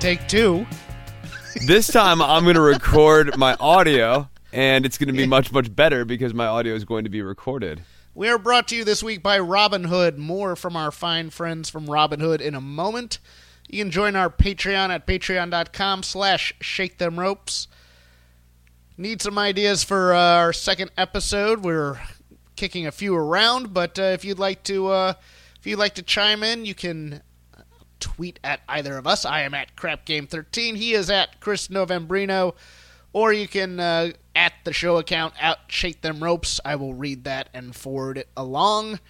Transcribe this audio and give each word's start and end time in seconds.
take 0.00 0.26
two. 0.28 0.66
this 1.66 1.86
time 1.86 2.22
I'm 2.22 2.44
going 2.44 2.54
to 2.54 2.60
record 2.62 3.36
my 3.36 3.54
audio, 3.60 4.30
and 4.50 4.86
it's 4.86 4.96
going 4.96 5.08
to 5.08 5.12
be 5.12 5.26
much, 5.26 5.52
much 5.52 5.74
better 5.74 6.06
because 6.06 6.32
my 6.32 6.46
audio 6.46 6.74
is 6.74 6.84
going 6.84 7.04
to 7.04 7.10
be 7.10 7.20
recorded. 7.20 7.82
We 8.14 8.28
are 8.30 8.38
brought 8.38 8.68
to 8.68 8.76
you 8.76 8.84
this 8.84 9.02
week 9.02 9.22
by 9.22 9.38
Robinhood. 9.38 10.16
More 10.16 10.56
from 10.56 10.74
our 10.74 10.90
fine 10.90 11.28
friends 11.28 11.68
from 11.68 11.86
Robinhood 11.86 12.40
in 12.40 12.54
a 12.54 12.60
moment. 12.60 13.18
You 13.68 13.84
can 13.84 13.90
join 13.90 14.16
our 14.16 14.30
Patreon 14.30 14.88
at 14.88 15.06
patreon.com 15.06 16.02
slash 16.02 16.54
shake 16.60 16.96
them 16.96 17.20
ropes. 17.20 17.68
Need 18.96 19.20
some 19.20 19.38
ideas 19.38 19.84
for 19.84 20.14
uh, 20.14 20.18
our 20.18 20.52
second 20.54 20.90
episode. 20.96 21.62
We're 21.62 22.00
kicking 22.56 22.86
a 22.86 22.92
few 22.92 23.14
around, 23.14 23.74
but 23.74 23.98
uh, 23.98 24.02
if 24.02 24.24
you'd 24.24 24.38
like 24.38 24.62
to 24.64 24.88
uh, 24.88 25.12
if 25.58 25.66
you'd 25.66 25.78
like 25.78 25.94
to 25.96 26.02
chime 26.02 26.42
in, 26.42 26.64
you 26.64 26.74
can 26.74 27.22
tweet 28.00 28.40
at 28.42 28.60
either 28.68 28.96
of 28.96 29.06
us. 29.06 29.24
I 29.24 29.42
am 29.42 29.54
at 29.54 29.76
crapgame13. 29.76 30.76
He 30.76 30.92
is 30.92 31.10
at 31.10 31.40
Chris 31.40 31.68
Novembrino. 31.68 32.54
Or 33.12 33.32
you 33.32 33.48
can 33.48 33.80
uh, 33.80 34.12
at 34.36 34.52
the 34.64 34.72
show 34.72 34.96
account 34.96 35.34
at 35.40 35.58
Shake 35.68 36.00
Them 36.00 36.22
Ropes. 36.22 36.60
I 36.64 36.76
will 36.76 36.94
read 36.94 37.24
that 37.24 37.48
and 37.52 37.74
forward 37.74 38.18
it 38.18 38.28
along. 38.36 39.00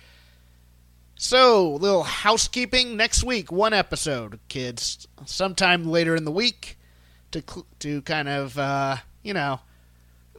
So, 1.17 1.73
little 1.75 2.05
housekeeping 2.05 2.97
next 2.97 3.23
week, 3.23 3.53
one 3.53 3.75
episode, 3.75 4.41
kids. 4.49 5.07
Sometime 5.27 5.85
later 5.85 6.17
in 6.17 6.25
the 6.25 6.31
week 6.31 6.79
to 7.33 7.43
to 7.81 8.01
kind 8.03 8.27
of 8.27 8.59
uh, 8.59 8.97
you 9.23 9.35
know 9.35 9.61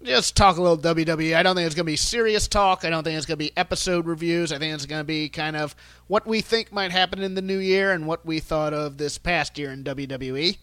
just 0.04 0.36
talk 0.36 0.58
a 0.58 0.62
little 0.62 0.78
WWE. 0.78 1.36
I 1.36 1.44
don't 1.44 1.56
think 1.56 1.66
it's 1.66 1.76
going 1.76 1.86
to 1.86 1.92
be 1.92 1.96
serious 1.96 2.48
talk. 2.48 2.84
I 2.86 2.90
don't 2.90 3.04
think 3.04 3.18
it's 3.18 3.26
going 3.26 3.38
to 3.38 3.46
be 3.46 3.56
episode 3.56 4.06
reviews. 4.06 4.52
I 4.52 4.58
think 4.58 4.74
it's 4.74 4.86
going 4.86 5.02
to 5.02 5.06
be 5.06 5.30
kind 5.30 5.56
of 5.56 5.76
what 6.08 6.26
we 6.26 6.42
think 6.42 6.72
might 6.72 6.92
happen 6.92 7.22
in 7.22 7.36
the 7.36 7.42
new 7.42 7.58
year 7.58 7.92
and 7.92 8.08
what 8.08 8.26
we 8.26 8.40
thought 8.40 8.74
of 8.74 8.98
this 8.98 9.18
past 9.18 9.58
year 9.58 9.72
in 9.72 9.84
WWE. 9.84 10.58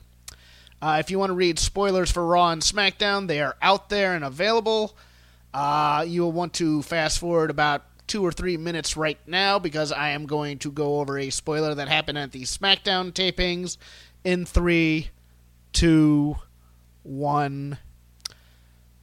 Uh, 0.81 0.97
if 1.01 1.11
you 1.11 1.19
want 1.19 1.31
to 1.31 1.35
read 1.35 1.59
spoilers 1.59 2.11
for 2.11 2.25
Raw 2.27 2.51
and 2.51 2.63
SmackDown, 2.63 3.27
they 3.27 3.41
are 3.41 3.57
out 3.61 3.89
there 3.89 4.15
and 4.15 4.25
available. 4.25 4.97
Uh, 5.53 6.05
you 6.07 6.23
will 6.23 6.33
want 6.33 6.55
to 6.55 6.83
fast 6.83 7.19
forward 7.19 7.51
about 7.51 7.85
two 8.07 8.25
or 8.25 8.33
three 8.33 8.57
minutes 8.57 8.97
right 8.97 9.19
now 9.27 9.59
because 9.59 9.93
I 9.93 10.11
am 10.11 10.27
going 10.27 10.59
to 10.59 10.71
go 10.71 11.01
over 11.01 11.19
a 11.19 11.31
spoiler 11.31 11.75
that 11.75 11.89
happened 11.89 12.19
at 12.19 12.33
the 12.33 12.43
SmackDown 12.43 13.13
tapings 13.13 13.77
in 14.25 14.45
three, 14.45 15.11
two, 15.73 16.37
one. 17.03 17.79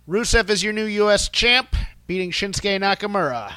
Rusev 0.08 0.52
is 0.52 0.62
your 0.62 0.72
new 0.72 0.86
U.S. 0.86 1.30
champ, 1.30 1.76
beating 2.06 2.30
Shinsuke 2.30 2.80
Nakamura. 2.80 3.52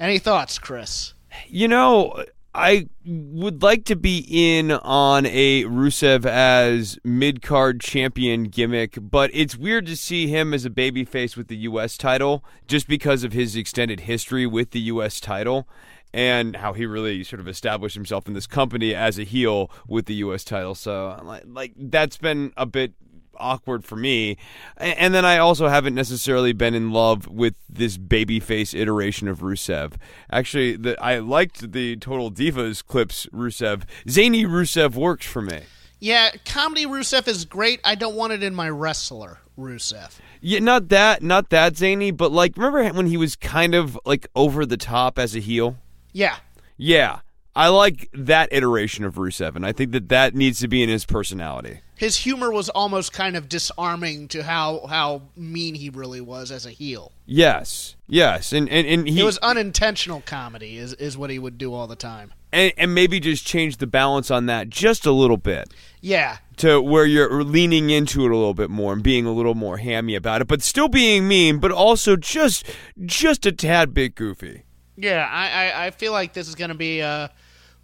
Any 0.00 0.18
thoughts, 0.18 0.58
Chris? 0.58 1.12
You 1.46 1.68
know, 1.68 2.24
I 2.54 2.88
would 3.04 3.62
like 3.62 3.84
to 3.84 3.94
be 3.94 4.24
in 4.30 4.72
on 4.72 5.26
a 5.26 5.64
Rusev 5.64 6.24
as 6.24 6.98
mid 7.04 7.42
card 7.42 7.82
champion 7.82 8.44
gimmick, 8.44 8.96
but 8.98 9.30
it's 9.34 9.56
weird 9.56 9.84
to 9.86 9.96
see 9.96 10.26
him 10.26 10.54
as 10.54 10.64
a 10.64 10.70
babyface 10.70 11.36
with 11.36 11.48
the 11.48 11.56
U.S. 11.58 11.98
title 11.98 12.42
just 12.66 12.88
because 12.88 13.22
of 13.22 13.34
his 13.34 13.54
extended 13.54 14.00
history 14.00 14.46
with 14.46 14.70
the 14.70 14.80
U.S. 14.80 15.20
title 15.20 15.68
and 16.14 16.56
how 16.56 16.72
he 16.72 16.86
really 16.86 17.22
sort 17.22 17.40
of 17.40 17.48
established 17.48 17.94
himself 17.94 18.26
in 18.26 18.32
this 18.32 18.46
company 18.46 18.94
as 18.94 19.18
a 19.18 19.24
heel 19.24 19.70
with 19.86 20.06
the 20.06 20.14
U.S. 20.14 20.44
title. 20.44 20.74
So, 20.74 21.20
like, 21.22 21.44
like 21.46 21.72
that's 21.76 22.16
been 22.16 22.54
a 22.56 22.64
bit 22.64 22.94
awkward 23.38 23.84
for 23.84 23.96
me. 23.96 24.36
And 24.76 25.14
then 25.14 25.24
I 25.24 25.38
also 25.38 25.68
haven't 25.68 25.94
necessarily 25.94 26.52
been 26.52 26.74
in 26.74 26.92
love 26.92 27.28
with 27.28 27.54
this 27.68 27.98
babyface 27.98 28.78
iteration 28.78 29.28
of 29.28 29.40
Rusev. 29.40 29.94
Actually, 30.30 30.76
the, 30.76 31.02
I 31.02 31.18
liked 31.18 31.72
the 31.72 31.96
Total 31.96 32.30
Divas 32.30 32.84
clips 32.84 33.26
Rusev. 33.32 33.82
Zany 34.08 34.44
Rusev 34.44 34.94
works 34.94 35.26
for 35.26 35.42
me. 35.42 35.62
Yeah, 36.00 36.30
comedy 36.44 36.86
Rusev 36.86 37.26
is 37.26 37.44
great. 37.44 37.80
I 37.84 37.94
don't 37.94 38.14
want 38.14 38.32
it 38.32 38.42
in 38.42 38.54
my 38.54 38.68
wrestler 38.68 39.38
Rusev. 39.58 40.18
Yeah, 40.40 40.60
not 40.60 40.88
that, 40.90 41.22
not 41.22 41.50
that 41.50 41.76
zany, 41.76 42.12
but 42.12 42.30
like, 42.30 42.56
remember 42.56 42.88
when 42.90 43.06
he 43.06 43.16
was 43.16 43.34
kind 43.34 43.74
of 43.74 43.98
like 44.04 44.28
over 44.36 44.64
the 44.64 44.76
top 44.76 45.18
as 45.18 45.34
a 45.34 45.40
heel? 45.40 45.76
Yeah. 46.12 46.36
Yeah. 46.76 47.20
I 47.56 47.68
like 47.68 48.08
that 48.12 48.48
iteration 48.52 49.04
of 49.04 49.14
Rusev, 49.14 49.56
and 49.56 49.66
I 49.66 49.72
think 49.72 49.92
that 49.92 50.08
that 50.10 50.34
needs 50.34 50.60
to 50.60 50.68
be 50.68 50.82
in 50.82 50.88
his 50.88 51.04
personality. 51.04 51.80
His 51.96 52.18
humor 52.18 52.52
was 52.52 52.68
almost 52.68 53.12
kind 53.12 53.36
of 53.36 53.48
disarming 53.48 54.28
to 54.28 54.44
how 54.44 54.86
how 54.86 55.22
mean 55.36 55.74
he 55.74 55.90
really 55.90 56.20
was 56.20 56.52
as 56.52 56.64
a 56.64 56.70
heel. 56.70 57.10
Yes, 57.26 57.96
yes, 58.06 58.52
and 58.52 58.68
and, 58.68 58.86
and 58.86 59.08
he 59.08 59.20
it 59.20 59.24
was 59.24 59.38
unintentional 59.38 60.22
comedy 60.24 60.78
is 60.78 60.94
is 60.94 61.18
what 61.18 61.30
he 61.30 61.40
would 61.40 61.58
do 61.58 61.74
all 61.74 61.88
the 61.88 61.96
time, 61.96 62.32
and, 62.52 62.72
and 62.78 62.94
maybe 62.94 63.18
just 63.18 63.44
change 63.44 63.78
the 63.78 63.88
balance 63.88 64.30
on 64.30 64.46
that 64.46 64.68
just 64.68 65.04
a 65.06 65.12
little 65.12 65.36
bit. 65.36 65.74
Yeah, 66.00 66.36
to 66.58 66.80
where 66.80 67.06
you're 67.06 67.42
leaning 67.42 67.90
into 67.90 68.24
it 68.24 68.30
a 68.30 68.36
little 68.36 68.54
bit 68.54 68.70
more 68.70 68.92
and 68.92 69.02
being 69.02 69.26
a 69.26 69.32
little 69.32 69.56
more 69.56 69.78
hammy 69.78 70.14
about 70.14 70.42
it, 70.42 70.46
but 70.46 70.62
still 70.62 70.88
being 70.88 71.26
mean, 71.26 71.58
but 71.58 71.72
also 71.72 72.14
just 72.14 72.64
just 73.04 73.44
a 73.46 73.50
tad 73.50 73.92
bit 73.92 74.14
goofy. 74.14 74.62
Yeah, 74.98 75.26
I 75.30 75.48
I, 75.48 75.86
I 75.86 75.90
feel 75.92 76.12
like 76.12 76.34
this 76.34 76.48
is 76.48 76.54
going 76.54 76.70
to 76.70 76.76
be. 76.76 77.00
a 77.00 77.30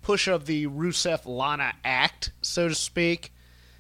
push 0.04 0.28
of 0.28 0.46
the 0.46 0.68
Rusev 0.68 1.26
Lana 1.26 1.72
act, 1.84 2.30
so 2.42 2.68
to 2.68 2.74
speak. 2.74 3.32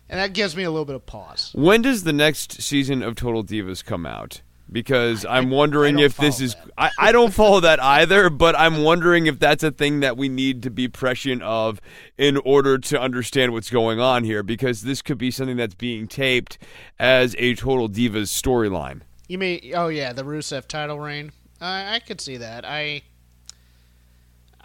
And 0.08 0.18
that 0.18 0.32
gives 0.32 0.56
me 0.56 0.64
a 0.64 0.70
little 0.70 0.84
bit 0.84 0.96
of 0.96 1.06
pause. 1.06 1.50
When 1.54 1.82
does 1.82 2.04
the 2.04 2.12
next 2.12 2.60
season 2.60 3.02
of 3.02 3.14
Total 3.14 3.44
Divas 3.44 3.84
come 3.84 4.04
out? 4.04 4.42
Because 4.70 5.24
I'm 5.24 5.50
wondering 5.50 5.98
if 5.98 6.16
this 6.16 6.40
is. 6.40 6.56
I, 6.76 6.90
I, 6.98 7.12
don't 7.12 7.32
follow 7.32 7.60
that 7.60 7.82
either, 7.82 8.30
but 8.30 8.58
I'm 8.58 8.82
wondering 8.82 9.26
if 9.26 9.38
that's 9.38 9.62
a 9.62 9.70
thing 9.70 10.00
that 10.00 10.16
we 10.16 10.28
need 10.28 10.62
to 10.62 10.70
be 10.70 10.88
prescient 10.88 11.42
of 11.42 11.80
in 12.16 12.38
order 12.38 12.78
to 12.78 13.00
understand 13.00 13.52
what's 13.52 13.70
going 13.70 14.00
on 14.00 14.24
here. 14.24 14.42
Because 14.42 14.82
this 14.82 15.02
could 15.02 15.18
be 15.18 15.30
something 15.30 15.58
that's 15.58 15.74
being 15.74 16.08
taped 16.08 16.58
as 16.98 17.36
a 17.38 17.54
Total 17.54 17.88
Divas 17.88 18.32
storyline. 18.32 19.02
You 19.28 19.38
mean, 19.38 19.72
oh 19.74 19.88
yeah, 19.88 20.12
the 20.14 20.24
Rusev 20.24 20.66
title 20.66 20.98
reign? 20.98 21.32
I, 21.60 21.96
I 21.96 21.98
could 21.98 22.20
see 22.20 22.38
that. 22.38 22.64
I 22.64 23.02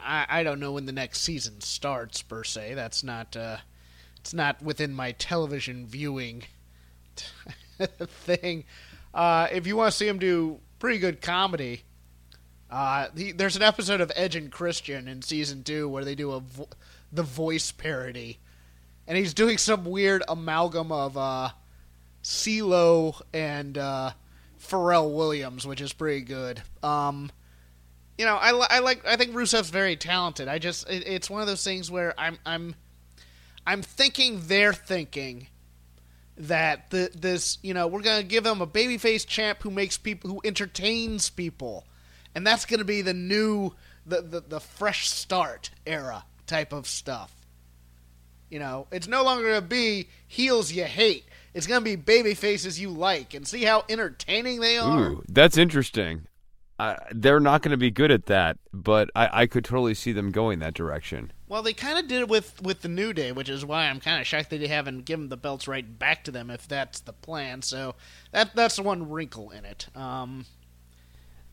I, 0.04 0.26
I 0.30 0.44
don't 0.44 0.60
know 0.60 0.74
when 0.74 0.86
the 0.86 0.92
next 0.92 1.22
season 1.22 1.62
starts 1.62 2.22
per 2.22 2.44
se. 2.44 2.74
That's 2.74 3.04
not 3.04 3.36
uh, 3.36 3.58
it's 4.20 4.34
not 4.34 4.62
within 4.62 4.94
my 4.94 5.12
television 5.14 5.86
viewing 5.86 6.44
thing. 7.80 8.66
Uh, 9.14 9.48
if 9.52 9.66
you 9.66 9.76
want 9.76 9.92
to 9.92 9.98
see 9.98 10.08
him 10.08 10.20
do 10.20 10.60
pretty 10.78 11.00
good 11.00 11.22
comedy, 11.22 11.84
uh, 12.70 13.08
he, 13.16 13.32
there's 13.32 13.56
an 13.56 13.64
episode 13.64 14.02
of 14.02 14.12
Edge 14.16 14.36
and 14.36 14.52
Christian 14.52 15.08
in 15.08 15.22
season 15.22 15.64
two 15.64 15.88
where 15.90 16.06
they 16.06 16.16
do 16.16 16.32
a 16.32 16.40
vo- 16.40 16.70
the 17.12 17.24
voice 17.24 17.72
parody, 17.72 18.40
and 19.08 19.18
he's 19.18 19.34
doing 19.34 19.58
some 19.58 19.86
weird 19.86 20.24
amalgam 20.28 20.92
of 20.92 21.18
uh, 21.18 21.50
CeeLo 22.24 23.20
and 23.34 23.78
uh, 23.78 24.12
Pharrell 24.62 25.14
Williams, 25.16 25.66
which 25.66 25.82
is 25.82 25.94
pretty 25.94 26.22
good. 26.22 26.62
Um, 26.84 27.32
you 28.20 28.26
know, 28.26 28.36
I, 28.36 28.50
I 28.50 28.80
like 28.80 29.08
I 29.08 29.16
think 29.16 29.32
Rusev's 29.32 29.70
very 29.70 29.96
talented. 29.96 30.50
I 30.50 30.60
just 30.60 30.90
it, 30.90 31.08
it's 31.08 31.30
one 31.30 31.40
of 31.40 31.48
those 31.48 31.64
things 31.64 31.90
where 31.90 32.14
I'm 32.18 32.38
I'm 32.46 32.76
I'm 33.66 33.82
thinking 33.82 34.42
they're 34.44 34.74
thinking 34.74 35.48
that 36.36 36.90
the 36.90 37.10
this 37.16 37.60
you 37.64 37.74
know 37.74 37.88
we're 37.88 38.02
gonna 38.02 38.24
give 38.24 38.44
them 38.44 38.62
a 38.62 38.68
babyface 38.68 39.26
champ 39.26 39.64
who 39.64 39.72
makes 39.72 39.98
people 39.98 40.30
who 40.30 40.42
entertains 40.44 41.30
people, 41.30 41.86
and 42.36 42.46
that's 42.46 42.66
gonna 42.66 42.84
be 42.84 43.02
the 43.02 43.14
new 43.14 43.72
the 44.06 44.22
the, 44.22 44.42
the 44.42 44.60
fresh 44.60 45.10
start 45.10 45.70
era 45.86 46.26
type 46.46 46.74
of 46.74 46.88
stuff. 46.88 47.34
You 48.50 48.60
know, 48.60 48.88
it's 48.92 49.08
no 49.08 49.24
longer 49.24 49.48
gonna 49.48 49.62
be 49.62 50.10
heels 50.28 50.74
you 50.74 50.84
hate. 50.84 51.24
It's 51.54 51.68
gonna 51.68 51.86
be 51.86 51.96
baby 51.96 52.34
faces 52.34 52.82
you 52.82 52.90
like, 52.90 53.34
and 53.34 53.48
see 53.48 53.64
how 53.64 53.86
entertaining 53.88 54.60
they 54.60 54.78
are. 54.78 55.12
Ooh, 55.12 55.24
that's 55.30 55.58
interesting 55.58 56.28
they're 57.12 57.40
not 57.42 57.62
going 57.62 57.72
to 57.72 57.78
be 57.78 57.92
good 57.92 58.10
at 58.12 58.28
that, 58.28 58.58
but 58.74 59.10
I, 59.16 59.42
I, 59.42 59.46
could 59.48 59.66
totally 59.66 59.94
see 59.94 60.14
them 60.14 60.32
going 60.32 60.60
that 60.60 60.74
direction. 60.74 61.34
Well, 61.48 61.62
they 61.62 61.74
kind 61.74 62.00
of 62.00 62.08
did 62.08 62.22
it 62.22 62.30
with, 62.30 62.62
with 62.62 62.82
the 62.82 62.88
New 62.88 63.12
Day, 63.12 63.32
which 63.34 63.50
is 63.50 63.66
why 63.66 63.90
I'm 63.90 64.00
kind 64.00 64.22
of 64.22 64.28
shocked 64.28 64.50
that 64.52 64.60
they 64.60 64.68
haven't 64.68 65.04
given 65.06 65.28
the 65.28 65.36
belts 65.36 65.68
right 65.68 66.00
back 66.00 66.24
to 66.24 66.32
them 66.32 66.50
if 66.50 66.68
that's 66.68 67.02
the 67.02 67.12
plan. 67.12 67.64
So 67.64 67.96
that 68.32 68.56
that's 68.56 68.78
the 68.78 68.84
one 68.84 69.10
wrinkle 69.10 69.52
in 69.52 69.66
it. 69.66 69.88
Um, 69.96 70.46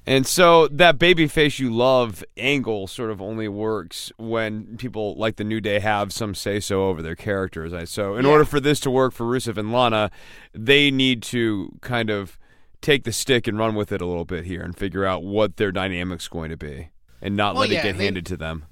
And 0.07 0.25
so 0.25 0.69
that 0.69 0.99
babyface 0.99 1.59
you 1.59 1.75
love 1.75 2.23
angle 2.37 2.87
sort 2.87 3.11
of 3.11 3.21
only 3.21 3.49
works 3.49 4.13
when 4.19 4.77
people 4.77 5.17
like 5.17 5.35
the 5.35 5.45
New 5.45 5.61
Day 5.61 5.81
have 5.81 6.13
some 6.13 6.37
say 6.37 6.61
so 6.61 6.85
over 6.85 7.03
their 7.03 7.17
characters. 7.17 7.73
So 7.91 8.15
in 8.15 8.25
Yeah. 8.25 8.31
order 8.31 8.45
for 8.45 8.61
this 8.61 8.79
to 8.81 8.91
work 8.93 9.13
for 9.13 9.25
Rusev 9.25 9.57
and 9.57 9.73
Lana, 9.73 10.13
they 10.55 10.93
need 10.93 11.23
to 11.25 11.77
kind 11.81 12.11
of 12.11 12.39
take 12.81 13.05
the 13.05 13.13
stick 13.13 13.47
and 13.47 13.59
run 13.59 13.75
with 13.75 13.91
it 13.93 14.01
a 14.01 14.07
little 14.07 14.25
bit 14.25 14.45
here 14.45 14.63
and 14.63 14.77
figure 14.77 15.05
out 15.05 15.23
what 15.25 15.57
their 15.57 15.73
dynamic's 15.73 16.29
going 16.29 16.51
to 16.51 16.57
be 16.57 16.91
and 17.21 17.37
not 17.37 17.55
Well, 17.55 17.63
let 17.63 17.71
yeah, 17.71 17.81
it 17.81 17.83
get 17.83 17.99
they- 17.99 18.05
handed 18.05 18.27
to 18.27 18.37
them 18.37 18.65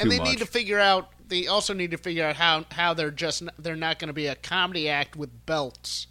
and 0.00 0.10
they 0.10 0.18
much. 0.18 0.28
need 0.28 0.38
to 0.38 0.46
figure 0.46 0.78
out. 0.78 1.10
They 1.28 1.46
also 1.46 1.74
need 1.74 1.90
to 1.92 1.96
figure 1.98 2.24
out 2.24 2.36
how 2.36 2.64
how 2.72 2.94
they're 2.94 3.10
just 3.10 3.42
they're 3.58 3.76
not 3.76 3.98
going 3.98 4.08
to 4.08 4.12
be 4.14 4.26
a 4.26 4.34
comedy 4.34 4.88
act 4.88 5.14
with 5.16 5.46
belts 5.46 6.06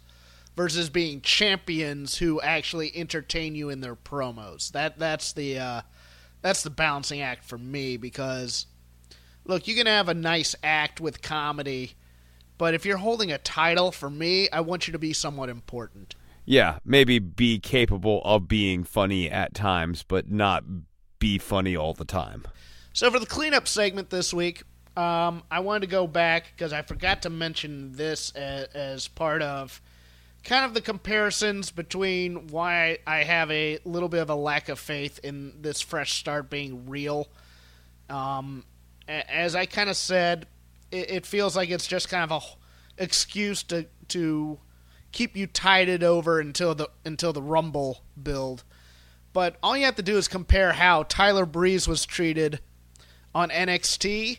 versus 0.56 0.88
being 0.90 1.20
champions 1.20 2.18
who 2.18 2.40
actually 2.40 2.94
entertain 2.96 3.54
you 3.54 3.68
in 3.70 3.80
their 3.80 3.96
promos. 3.96 4.70
That 4.72 4.98
that's 4.98 5.32
the 5.32 5.58
uh, 5.58 5.80
that's 6.42 6.62
the 6.62 6.70
balancing 6.70 7.20
act 7.20 7.44
for 7.44 7.58
me 7.58 7.96
because 7.96 8.66
look, 9.44 9.66
you 9.68 9.74
can 9.74 9.86
have 9.86 10.08
a 10.08 10.14
nice 10.14 10.54
act 10.62 11.00
with 11.00 11.20
comedy, 11.22 11.92
but 12.58 12.72
if 12.74 12.86
you're 12.86 12.98
holding 12.98 13.32
a 13.32 13.38
title, 13.38 13.90
for 13.92 14.08
me, 14.10 14.48
I 14.50 14.60
want 14.60 14.86
you 14.86 14.92
to 14.92 14.98
be 14.98 15.12
somewhat 15.12 15.48
important. 15.48 16.14
Yeah, 16.44 16.78
maybe 16.84 17.18
be 17.18 17.58
capable 17.58 18.22
of 18.24 18.48
being 18.48 18.84
funny 18.84 19.30
at 19.30 19.54
times, 19.54 20.02
but 20.02 20.30
not 20.30 20.64
be 21.18 21.38
funny 21.38 21.76
all 21.76 21.94
the 21.94 22.04
time. 22.04 22.44
So 22.92 23.10
for 23.10 23.18
the 23.18 23.26
cleanup 23.26 23.68
segment 23.68 24.10
this 24.10 24.34
week, 24.34 24.64
um, 24.96 25.42
I 25.50 25.60
wanted 25.60 25.82
to 25.82 25.86
go 25.86 26.06
back 26.06 26.52
because 26.54 26.72
I 26.72 26.82
forgot 26.82 27.22
to 27.22 27.30
mention 27.30 27.92
this 27.92 28.32
as, 28.32 28.66
as 28.74 29.08
part 29.08 29.42
of 29.42 29.80
kind 30.42 30.64
of 30.64 30.74
the 30.74 30.80
comparisons 30.80 31.70
between 31.70 32.48
why 32.48 32.98
I 33.06 33.18
have 33.24 33.50
a 33.50 33.78
little 33.84 34.08
bit 34.08 34.20
of 34.20 34.30
a 34.30 34.34
lack 34.34 34.68
of 34.68 34.78
faith 34.78 35.20
in 35.22 35.60
this 35.60 35.80
fresh 35.80 36.14
start 36.14 36.50
being 36.50 36.88
real. 36.88 37.28
Um, 38.08 38.64
as 39.06 39.54
I 39.54 39.66
kind 39.66 39.90
of 39.90 39.96
said, 39.96 40.46
it, 40.90 41.10
it 41.10 41.26
feels 41.26 41.56
like 41.56 41.70
it's 41.70 41.86
just 41.86 42.08
kind 42.08 42.30
of 42.30 42.42
a 42.42 43.02
excuse 43.02 43.62
to 43.64 43.86
to 44.08 44.58
keep 45.12 45.36
you 45.36 45.46
tided 45.46 46.02
over 46.02 46.40
until 46.40 46.74
the 46.74 46.90
until 47.04 47.32
the 47.32 47.42
Rumble 47.42 48.02
build. 48.20 48.64
But 49.32 49.56
all 49.62 49.76
you 49.76 49.84
have 49.84 49.96
to 49.96 50.02
do 50.02 50.16
is 50.16 50.28
compare 50.28 50.72
how 50.72 51.04
Tyler 51.04 51.46
Breeze 51.46 51.86
was 51.86 52.04
treated 52.04 52.60
on 53.34 53.50
NXT 53.50 54.38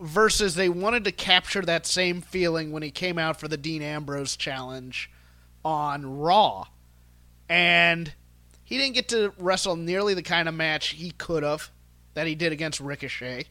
versus 0.00 0.54
they 0.54 0.68
wanted 0.68 1.04
to 1.04 1.12
capture 1.12 1.62
that 1.62 1.86
same 1.86 2.20
feeling 2.20 2.72
when 2.72 2.82
he 2.82 2.90
came 2.90 3.18
out 3.18 3.38
for 3.38 3.46
the 3.46 3.56
Dean 3.56 3.82
Ambrose 3.82 4.36
challenge 4.36 5.10
on 5.64 6.18
Raw. 6.18 6.66
And 7.48 8.12
he 8.64 8.78
didn't 8.78 8.94
get 8.94 9.08
to 9.08 9.32
wrestle 9.38 9.76
nearly 9.76 10.14
the 10.14 10.22
kind 10.22 10.48
of 10.48 10.54
match 10.54 10.88
he 10.88 11.10
could 11.12 11.42
have 11.42 11.70
that 12.14 12.26
he 12.26 12.34
did 12.34 12.52
against 12.52 12.80
Ricochet. 12.80 13.46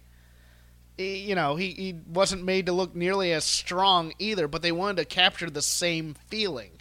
You 1.04 1.36
know, 1.36 1.56
he, 1.56 1.70
he 1.72 1.96
wasn't 2.08 2.44
made 2.44 2.66
to 2.66 2.74
look 2.74 2.96
nearly 2.96 3.32
as 3.32 3.46
strong 3.46 4.14
either, 4.20 4.48
but 4.48 4.62
they 4.62 4.72
wanted 4.72 4.98
to 4.98 5.06
capture 5.06 5.50
the 5.50 5.62
same 5.62 6.16
feeling. 6.28 6.72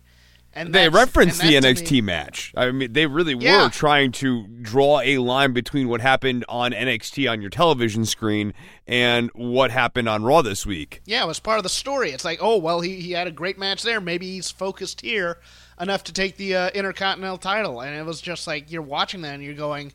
And 0.55 0.75
They 0.75 0.89
referenced 0.89 1.41
and 1.45 1.51
the 1.51 1.57
NXT 1.69 1.91
me- 1.93 2.01
match. 2.01 2.53
I 2.57 2.73
mean, 2.73 2.93
they 2.93 3.07
really 3.07 3.35
Yeah. 3.39 3.65
were 3.65 3.69
trying 3.71 4.11
to 4.13 4.47
draw 4.61 4.99
a 5.01 5.19
line 5.19 5.53
between 5.53 5.89
what 5.89 6.01
happened 6.01 6.45
on 6.49 6.73
NXT 6.73 7.31
on 7.31 7.41
your 7.41 7.51
television 7.51 8.05
screen 8.07 8.55
and 8.87 9.31
what 9.35 9.71
happened 9.71 10.09
on 10.09 10.25
Raw 10.25 10.43
this 10.43 10.67
week. 10.67 11.01
Yeah, 11.05 11.23
it 11.23 11.27
was 11.29 11.39
part 11.39 11.59
of 11.59 11.63
the 11.63 11.69
story. 11.69 12.11
It's 12.11 12.25
like, 12.25 12.39
oh 12.43 12.57
well, 12.57 12.81
he 12.81 12.97
he 13.01 13.13
had 13.13 13.29
a 13.29 13.31
great 13.31 13.59
match 13.59 13.83
there. 13.85 14.01
Maybe 14.01 14.27
he's 14.33 14.51
focused 14.51 15.03
here 15.03 15.39
enough 15.81 16.03
to 16.05 16.13
take 16.13 16.39
the 16.39 16.57
uh, 16.57 16.71
Intercontinental 16.71 17.39
title. 17.39 17.81
And 17.81 17.95
it 17.95 18.05
was 18.05 18.21
just 18.21 18.47
like 18.49 18.73
you're 18.73 18.83
watching 18.83 19.21
that 19.23 19.35
and 19.35 19.45
you're 19.45 19.55
going, 19.55 19.93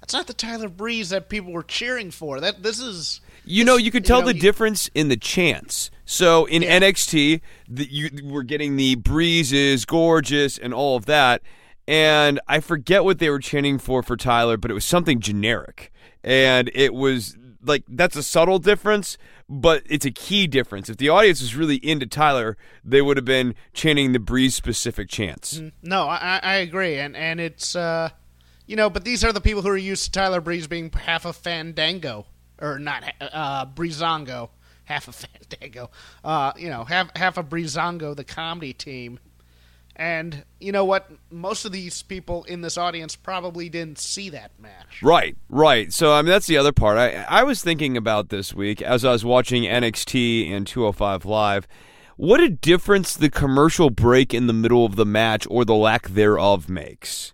that's 0.00 0.12
not 0.12 0.26
the 0.26 0.34
Tyler 0.34 0.68
Breeze 0.68 1.08
that 1.10 1.28
people 1.30 1.52
were 1.52 1.62
cheering 1.62 2.10
for. 2.10 2.38
That 2.40 2.62
this 2.62 2.80
is 2.80 3.20
You 3.44 3.64
know, 3.64 3.76
you 3.76 3.90
could 3.90 4.04
you 4.04 4.08
tell 4.08 4.20
know, 4.20 4.28
the 4.28 4.34
difference 4.34 4.88
in 4.94 5.08
the 5.08 5.16
chants. 5.16 5.90
So 6.04 6.44
in 6.46 6.62
Yeah. 6.62 6.78
NXT, 6.80 7.40
the, 7.68 7.86
you 7.90 8.10
were 8.24 8.42
getting 8.42 8.76
the 8.76 8.96
breezes, 8.96 9.84
gorgeous, 9.84 10.58
and 10.58 10.74
all 10.74 10.96
of 10.96 11.06
that. 11.06 11.42
And 11.88 12.38
I 12.46 12.60
forget 12.60 13.04
what 13.04 13.18
they 13.18 13.30
were 13.30 13.38
chanting 13.40 13.78
for 13.78 14.02
for 14.02 14.16
Tyler, 14.16 14.56
but 14.56 14.70
it 14.70 14.74
was 14.74 14.84
something 14.84 15.18
generic. 15.20 15.92
And 16.22 16.70
it 16.74 16.94
was 16.94 17.36
like 17.62 17.84
that's 17.88 18.16
a 18.16 18.22
subtle 18.22 18.58
difference, 18.58 19.18
but 19.48 19.82
it's 19.86 20.04
a 20.06 20.10
key 20.10 20.46
difference. 20.46 20.88
If 20.88 20.98
the 20.98 21.08
audience 21.08 21.40
was 21.40 21.56
really 21.56 21.76
into 21.76 22.06
Tyler, 22.06 22.56
they 22.84 23.02
would 23.02 23.16
have 23.16 23.24
been 23.24 23.54
chanting 23.72 24.12
the 24.12 24.18
breeze 24.18 24.54
specific 24.54 25.08
chants. 25.08 25.60
no, 25.82 26.02
I, 26.04 26.40
I 26.42 26.54
agree, 26.56 26.98
and 26.98 27.16
and 27.16 27.40
it's 27.40 27.74
uh, 27.74 28.10
you 28.66 28.76
know, 28.76 28.88
but 28.90 29.04
these 29.04 29.24
are 29.24 29.32
the 29.32 29.40
people 29.40 29.62
who 29.62 29.68
are 29.68 29.76
used 29.76 30.04
to 30.04 30.10
Tyler 30.12 30.40
Breeze 30.40 30.66
being 30.66 30.90
half 30.90 31.24
a 31.24 31.32
Fandango 31.32 32.26
or 32.60 32.78
not 32.78 33.04
uh, 33.20 33.66
Breezango, 33.66 34.50
half 34.84 35.08
a 35.08 35.12
Fandango, 35.12 35.90
uh, 36.24 36.52
you 36.56 36.68
know, 36.68 36.84
half 36.84 37.16
half 37.16 37.38
a 37.38 37.42
Breezango, 37.42 38.14
the 38.14 38.24
comedy 38.24 38.72
team. 38.72 39.18
And 39.96 40.44
you 40.60 40.72
know 40.72 40.84
what? 40.84 41.10
Most 41.30 41.66
of 41.66 41.72
these 41.72 42.02
people 42.02 42.44
in 42.44 42.62
this 42.62 42.78
audience 42.78 43.16
probably 43.16 43.68
didn't 43.68 43.98
see 43.98 44.30
that 44.30 44.52
match. 44.58 45.02
Right, 45.02 45.36
right. 45.50 45.92
So 45.92 46.12
I 46.12 46.22
mean 46.22 46.30
that's 46.30 46.46
the 46.46 46.56
other 46.56 46.72
part. 46.72 46.96
I 46.96 47.26
I 47.28 47.42
was 47.42 47.62
thinking 47.62 47.96
about 47.96 48.30
this 48.30 48.54
week 48.54 48.80
as 48.80 49.04
I 49.04 49.12
was 49.12 49.24
watching 49.24 49.64
NXT 49.64 50.50
and 50.50 50.66
205 50.66 51.24
Live. 51.24 51.68
What 52.16 52.40
a 52.40 52.50
difference 52.50 53.14
the 53.14 53.30
commercial 53.30 53.90
break 53.90 54.34
in 54.34 54.46
the 54.46 54.52
middle 54.52 54.84
of 54.84 54.96
the 54.96 55.06
match 55.06 55.46
or 55.50 55.64
the 55.64 55.74
lack 55.74 56.08
thereof 56.08 56.68
makes. 56.68 57.32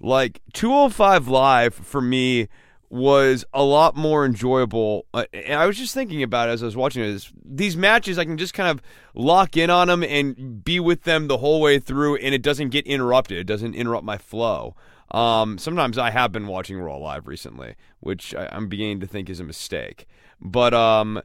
Like 0.00 0.40
205 0.52 1.26
Live 1.28 1.74
for 1.74 2.00
me 2.00 2.48
was 2.90 3.44
a 3.52 3.62
lot 3.62 3.96
more 3.96 4.24
enjoyable. 4.24 5.06
Uh, 5.12 5.24
and 5.32 5.60
I 5.60 5.66
was 5.66 5.76
just 5.76 5.94
thinking 5.94 6.22
about 6.22 6.48
it 6.48 6.52
as 6.52 6.62
I 6.62 6.66
was 6.66 6.76
watching 6.76 7.02
it. 7.02 7.28
These 7.44 7.76
matches, 7.76 8.18
I 8.18 8.24
can 8.24 8.38
just 8.38 8.54
kind 8.54 8.68
of 8.68 8.82
lock 9.14 9.56
in 9.56 9.70
on 9.70 9.88
them 9.88 10.02
and 10.02 10.64
be 10.64 10.80
with 10.80 11.02
them 11.02 11.28
the 11.28 11.38
whole 11.38 11.60
way 11.60 11.78
through, 11.78 12.16
and 12.16 12.34
it 12.34 12.42
doesn't 12.42 12.70
get 12.70 12.86
interrupted. 12.86 13.38
It 13.38 13.44
doesn't 13.44 13.74
interrupt 13.74 14.04
my 14.04 14.18
flow. 14.18 14.74
Um, 15.10 15.58
sometimes 15.58 15.96
I 15.96 16.10
have 16.10 16.32
been 16.32 16.46
watching 16.46 16.78
Raw 16.78 16.96
live 16.96 17.26
recently, 17.26 17.76
which 18.00 18.34
I, 18.34 18.48
I'm 18.52 18.68
beginning 18.68 19.00
to 19.00 19.06
think 19.06 19.30
is 19.30 19.40
a 19.40 19.44
mistake. 19.44 20.06
But 20.40 20.74
um, 20.74 21.22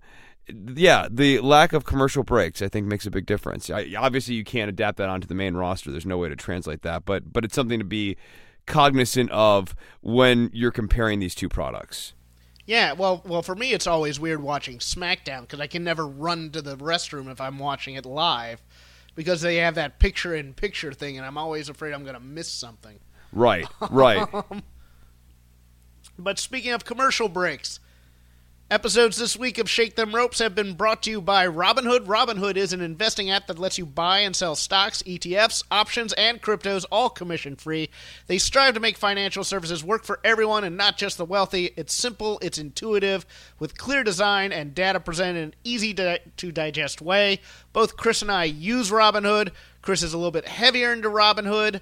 yeah, 0.48 1.08
the 1.10 1.40
lack 1.40 1.74
of 1.74 1.86
commercial 1.86 2.24
breaks 2.24 2.62
I 2.62 2.68
think 2.68 2.88
makes 2.88 3.06
a 3.06 3.12
big 3.12 3.26
difference. 3.26 3.70
I, 3.70 3.94
obviously, 3.98 4.36
you 4.36 4.44
can't 4.44 4.70
adapt 4.70 4.98
that 4.98 5.10
onto 5.10 5.28
the 5.28 5.36
main 5.36 5.56
roster. 5.56 5.92
There's 5.92 6.06
no 6.06 6.18
way 6.18 6.30
to 6.30 6.36
translate 6.36 6.82
that, 6.84 7.06
but 7.06 7.32
but 7.32 7.46
it's 7.46 7.56
something 7.56 7.80
to 7.80 7.86
be 7.86 8.18
cognizant 8.66 9.30
of 9.32 9.76
when 10.02 10.50
you're 10.54 10.72
comparing 10.72 11.20
these 11.20 11.36
two 11.36 11.50
products. 11.50 12.14
Yeah, 12.66 12.94
well, 12.94 13.22
well, 13.26 13.42
for 13.42 13.56
me, 13.56 13.74
it's 13.74 13.88
always 13.88 14.20
weird 14.20 14.42
watching 14.42 14.78
SmackDown 14.78 15.42
because 15.42 15.60
I 15.60 15.68
can 15.68 15.84
never 15.84 16.08
run 16.08 16.50
to 16.52 16.62
the 16.62 16.78
restroom 16.78 17.30
if 17.30 17.42
I'm 17.42 17.60
watching 17.60 17.96
it 17.96 18.06
live 18.06 18.62
because 19.16 19.42
they 19.42 19.58
have 19.58 19.76
that 19.76 20.00
picture-in-picture 20.00 20.94
thing, 20.94 21.18
and 21.18 21.26
I'm 21.26 21.38
always 21.38 21.70
afraid 21.70 21.94
I'm 21.94 22.04
going 22.04 22.16
to 22.16 22.22
miss 22.22 22.50
something. 22.50 23.00
Right, 23.32 23.68
right. 23.90 24.28
Um, 24.52 24.64
but 26.18 26.38
speaking 26.38 26.72
of 26.72 26.86
commercial 26.86 27.28
breaks, 27.28 27.80
episodes 28.74 29.18
this 29.18 29.38
week 29.38 29.60
of 29.60 29.70
Shake 29.70 29.96
Them 29.96 30.16
Ropes 30.16 30.40
have 30.40 30.56
been 30.56 30.74
brought 30.74 31.04
to 31.04 31.12
you 31.12 31.22
by 31.22 31.46
Robinhood. 31.46 32.08
Robinhood 32.08 32.58
is 32.58 32.74
an 32.74 32.82
investing 32.82 33.30
app 33.30 33.46
that 33.46 33.60
lets 33.60 33.78
you 33.78 33.86
buy 33.86 34.22
and 34.22 34.36
sell 34.36 34.56
stocks, 34.56 35.04
ETFs, 35.04 35.64
options, 35.70 36.12
and 36.14 36.42
cryptos, 36.42 36.84
all 36.92 37.12
commission 37.12 37.56
free. 37.56 37.92
They 38.26 38.40
strive 38.40 38.74
to 38.74 38.80
make 38.80 38.98
financial 38.98 39.44
services 39.44 39.84
work 39.84 40.04
for 40.04 40.20
everyone 40.24 40.64
and 40.64 40.76
not 40.76 40.98
just 40.98 41.20
the 41.20 41.24
wealthy. 41.26 41.70
It's 41.78 41.94
simple, 41.94 42.40
it's 42.42 42.58
intuitive, 42.58 43.28
with 43.60 43.78
clear 43.78 44.04
design 44.04 44.52
and 44.52 44.74
data 44.74 45.00
presented 45.00 45.38
in 45.38 45.44
an 45.50 45.56
easy 45.64 45.94
to, 45.94 46.20
to 46.38 46.52
digest 46.52 47.00
way. 47.00 47.42
Both 47.74 47.96
Chris 47.96 48.24
and 48.24 48.32
I 48.32 48.46
use 48.46 48.90
Robinhood. 48.90 49.52
Chris 49.84 50.02
is 50.02 50.16
a 50.16 50.18
little 50.18 50.32
bit 50.32 50.48
heavier 50.48 50.94
into 50.94 51.10
Robinhood. 51.10 51.80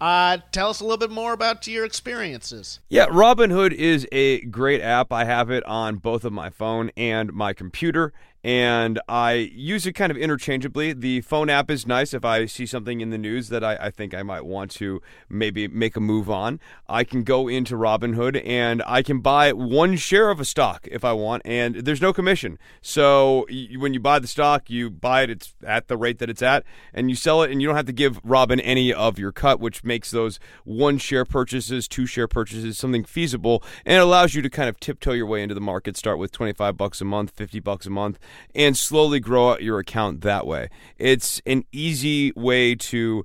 Uh, 0.00 0.38
tell 0.52 0.70
us 0.70 0.80
a 0.80 0.84
little 0.84 0.98
bit 0.98 1.10
more 1.10 1.32
about 1.32 1.66
your 1.66 1.84
experiences. 1.84 2.80
Yeah, 2.88 3.06
Robinhood 3.06 3.72
is 3.72 4.06
a 4.12 4.40
great 4.42 4.80
app. 4.80 5.12
I 5.12 5.24
have 5.24 5.50
it 5.50 5.64
on 5.64 5.96
both 5.96 6.24
of 6.24 6.32
my 6.32 6.50
phone 6.50 6.90
and 6.96 7.32
my 7.32 7.52
computer, 7.52 8.12
and 8.44 9.00
I 9.08 9.50
use 9.54 9.86
it 9.86 9.94
kind 9.94 10.10
of 10.12 10.18
interchangeably. 10.18 10.92
The 10.92 11.22
phone 11.22 11.48
app 11.48 11.70
is 11.70 11.86
nice 11.86 12.12
if 12.12 12.26
I 12.26 12.44
see 12.44 12.66
something 12.66 13.00
in 13.00 13.08
the 13.08 13.16
news 13.16 13.48
that 13.48 13.64
I, 13.64 13.76
I 13.76 13.90
think 13.90 14.12
I 14.12 14.22
might 14.22 14.44
want 14.44 14.70
to 14.72 15.00
maybe 15.30 15.66
make 15.66 15.96
a 15.96 16.00
move 16.00 16.28
on. 16.28 16.60
I 16.86 17.04
can 17.04 17.24
go 17.24 17.48
into 17.48 17.74
Robinhood 17.74 18.46
and 18.46 18.82
I 18.86 19.02
can 19.02 19.20
buy 19.20 19.54
one 19.54 19.96
share 19.96 20.28
of 20.28 20.40
a 20.40 20.44
stock 20.44 20.86
if 20.90 21.06
I 21.06 21.14
want, 21.14 21.40
and 21.46 21.76
there's 21.76 22.02
no 22.02 22.12
commission. 22.12 22.58
So 22.82 23.46
when 23.78 23.94
you 23.94 24.00
buy 24.00 24.18
the 24.18 24.26
stock, 24.26 24.68
you 24.68 24.90
buy 24.90 25.22
it, 25.22 25.30
it's 25.30 25.54
at 25.66 25.88
the 25.88 25.96
rate 25.96 26.18
that 26.18 26.28
it's 26.28 26.42
at, 26.42 26.64
and 26.92 27.08
you 27.08 27.16
sell 27.16 27.42
it, 27.42 27.50
and 27.50 27.62
you 27.62 27.68
don't 27.68 27.76
have 27.76 27.86
to 27.86 27.92
give 27.92 28.20
Robin 28.22 28.60
any 28.60 28.92
of 28.92 29.18
your 29.18 29.32
cut, 29.32 29.58
which 29.58 29.84
makes 29.84 30.10
those 30.10 30.38
one 30.64 30.98
share 30.98 31.24
purchases, 31.24 31.88
two 31.88 32.04
share 32.04 32.28
purchases, 32.28 32.76
something 32.76 33.04
feasible, 33.04 33.62
and 33.86 33.96
it 33.96 34.02
allows 34.02 34.34
you 34.34 34.42
to 34.42 34.50
kind 34.50 34.68
of 34.68 34.78
tiptoe 34.78 35.12
your 35.12 35.26
way 35.26 35.42
into 35.42 35.54
the 35.54 35.62
market. 35.62 35.96
Start 35.96 36.18
with 36.18 36.30
25 36.30 36.76
bucks 36.76 37.00
a 37.00 37.06
month, 37.06 37.30
50 37.30 37.60
bucks 37.60 37.86
a 37.86 37.90
month, 37.90 38.18
and 38.54 38.76
slowly 38.76 39.20
grow 39.20 39.50
out 39.50 39.62
your 39.62 39.78
account 39.78 40.20
that 40.22 40.46
way. 40.46 40.68
It's 40.98 41.40
an 41.46 41.64
easy 41.72 42.32
way 42.36 42.74
to 42.74 43.24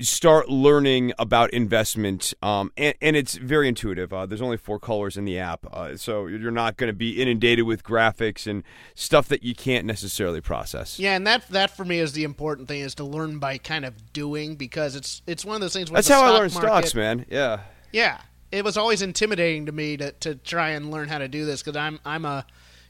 start 0.00 0.48
learning 0.48 1.12
about 1.18 1.50
investment. 1.50 2.32
Um, 2.42 2.72
and, 2.76 2.94
and 3.02 3.16
it's 3.16 3.36
very 3.36 3.68
intuitive. 3.68 4.12
Uh, 4.12 4.26
there's 4.26 4.40
only 4.40 4.56
four 4.56 4.78
colors 4.78 5.16
in 5.16 5.24
the 5.24 5.38
app, 5.38 5.66
uh, 5.72 5.96
so 5.96 6.26
you're 6.26 6.50
not 6.50 6.76
going 6.76 6.88
to 6.88 6.94
be 6.94 7.20
inundated 7.20 7.66
with 7.66 7.82
graphics 7.82 8.46
and 8.46 8.64
stuff 8.94 9.28
that 9.28 9.42
you 9.42 9.54
can't 9.54 9.84
necessarily 9.84 10.40
process. 10.40 10.98
Yeah, 10.98 11.14
and 11.14 11.26
that 11.26 11.48
that 11.48 11.76
for 11.76 11.84
me 11.84 11.98
is 11.98 12.12
the 12.12 12.24
important 12.24 12.68
thing 12.68 12.80
is 12.80 12.94
to 12.96 13.04
learn 13.04 13.38
by 13.38 13.58
kind 13.58 13.84
of 13.84 14.12
doing 14.12 14.56
because 14.56 14.96
it's 14.96 15.22
it's 15.26 15.44
one 15.44 15.56
of 15.56 15.60
those 15.60 15.74
things. 15.74 15.90
That's 15.90 16.08
how 16.08 16.22
I 16.22 16.30
learned 16.30 16.54
market- 16.54 16.68
stocks, 16.68 16.94
man. 16.94 17.26
Yeah. 17.28 17.60
Yeah, 17.92 18.22
it 18.50 18.64
was 18.64 18.78
always 18.78 19.02
intimidating 19.02 19.66
to 19.66 19.72
me 19.72 19.98
to, 19.98 20.12
to 20.12 20.34
try 20.36 20.70
and 20.70 20.90
learn 20.90 21.08
how 21.08 21.18
to 21.18 21.28
do 21.28 21.44
this 21.44 21.62
because 21.62 21.76
I'm 21.76 22.00
I'm 22.04 22.24
a, 22.24 22.46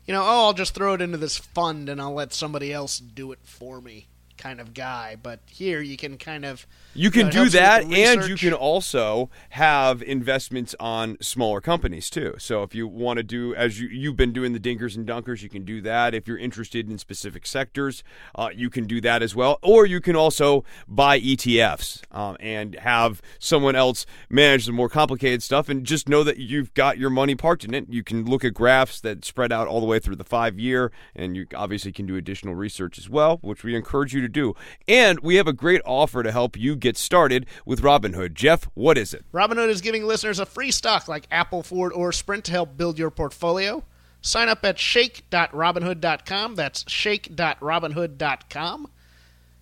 you 0.06 0.12
know, 0.14 0.23
oh 0.23 0.47
I'll 0.47 0.52
just 0.52 0.75
throw 0.75 0.94
it 0.94 1.02
into 1.02 1.18
this 1.18 1.38
fund 1.38 1.88
and 1.88 2.00
I'll 2.00 2.14
let 2.14 2.32
somebody 2.32 2.73
else 2.73 2.99
do 2.99 3.32
it 3.32 3.38
for 3.44 3.80
me 3.80 4.06
kind 4.37 4.61
of 4.61 4.75
guy. 4.75 5.17
But 5.21 5.41
here 5.51 5.81
you 5.81 5.97
can 5.97 6.19
kind 6.19 6.45
of 6.45 6.67
You 6.95 7.11
can 7.11 7.27
know, 7.27 7.31
do 7.31 7.39
helps 7.39 7.55
you 7.55 7.61
with 7.61 7.65
that, 7.65 7.85
and 8.21 8.29
you 8.29 8.37
can 8.37 8.53
also 8.53 9.31
have 9.51 10.03
investments 10.03 10.75
on 10.81 11.17
smaller 11.21 11.61
companies 11.61 12.11
too. 12.11 12.35
So 12.39 12.62
if 12.62 12.75
you 12.75 12.87
want 12.87 13.19
to 13.19 13.23
do, 13.23 13.55
as 13.55 13.81
you 13.81 13.89
you've 13.89 14.17
been 14.17 14.33
doing 14.33 14.53
the 14.53 14.61
dinkers 14.61 14.97
and 14.97 15.07
dunkers, 15.07 15.43
you 15.43 15.49
can 15.49 15.65
do 15.65 15.81
that. 15.83 16.15
If 16.15 16.27
you're 16.27 16.39
interested 16.39 16.89
in 16.91 16.99
specific 16.99 17.47
sectors, 17.47 18.03
uh, 18.35 18.51
you 18.55 18.71
can 18.71 18.87
do 18.87 19.01
that 19.01 19.23
as 19.23 19.35
well. 19.35 19.59
Or 19.62 19.87
you 19.87 20.01
can 20.01 20.17
also 20.17 20.65
buy 20.89 21.21
ETFs 21.21 22.03
um, 22.11 22.37
and 22.41 22.75
have 22.77 23.23
someone 23.39 23.77
else 23.77 24.07
manage 24.29 24.67
the 24.67 24.73
more 24.73 24.89
complicated 24.89 25.43
stuff, 25.43 25.69
and 25.69 25.85
just 25.85 26.09
know 26.09 26.25
that 26.25 26.39
you've 26.39 26.73
got 26.75 26.99
your 26.99 27.11
money 27.11 27.35
parked 27.35 27.65
in 27.65 27.75
it. 27.75 27.87
You 27.89 28.03
can 28.03 28.25
look 28.25 28.45
at 28.45 28.55
graphs 28.55 29.01
that 29.01 29.25
spread 29.25 29.53
out 29.53 29.69
all 29.69 29.81
the 29.81 29.87
way 29.87 29.99
through 29.99 30.17
the 30.17 30.25
five 30.25 30.59
year, 30.59 30.93
and 31.15 31.37
you 31.37 31.47
obviously 31.55 31.93
can 31.93 32.07
do 32.07 32.17
additional 32.17 32.55
research 32.55 32.99
as 32.99 33.09
well, 33.09 33.39
which 33.43 33.65
we 33.65 33.75
encourage 33.75 34.15
you 34.15 34.22
to 34.23 34.29
do. 34.29 34.55
And 34.88 35.21
we 35.21 35.37
have 35.37 35.47
a 35.47 35.52
great 35.52 35.83
offer 35.85 36.23
to 36.23 36.33
help 36.33 36.57
you 36.57 36.75
get 36.76 36.97
started 36.97 37.47
with 37.67 37.83
Robinhood. 37.83 38.35
Jeff, 38.35 38.69
what 38.75 38.97
is 38.97 39.12
it? 39.12 39.25
Robinhood 39.33 39.69
is 39.69 39.81
giving 39.81 40.05
listeners 40.05 40.38
a 40.38 40.47
free 40.47 40.71
stock 40.71 41.07
like 41.09 41.26
Apple, 41.31 41.62
Ford, 41.62 41.93
or 41.93 42.12
Sprint 42.12 42.45
to 42.47 42.52
help 42.52 42.76
build 42.76 42.99
your 42.99 43.11
portfolio. 43.11 43.85
Sign 44.21 44.49
up 44.49 44.64
at 44.64 44.79
shake.robinhood.com. 44.79 46.55
That's 46.55 46.91
shake.robinhood.com. 46.91 48.88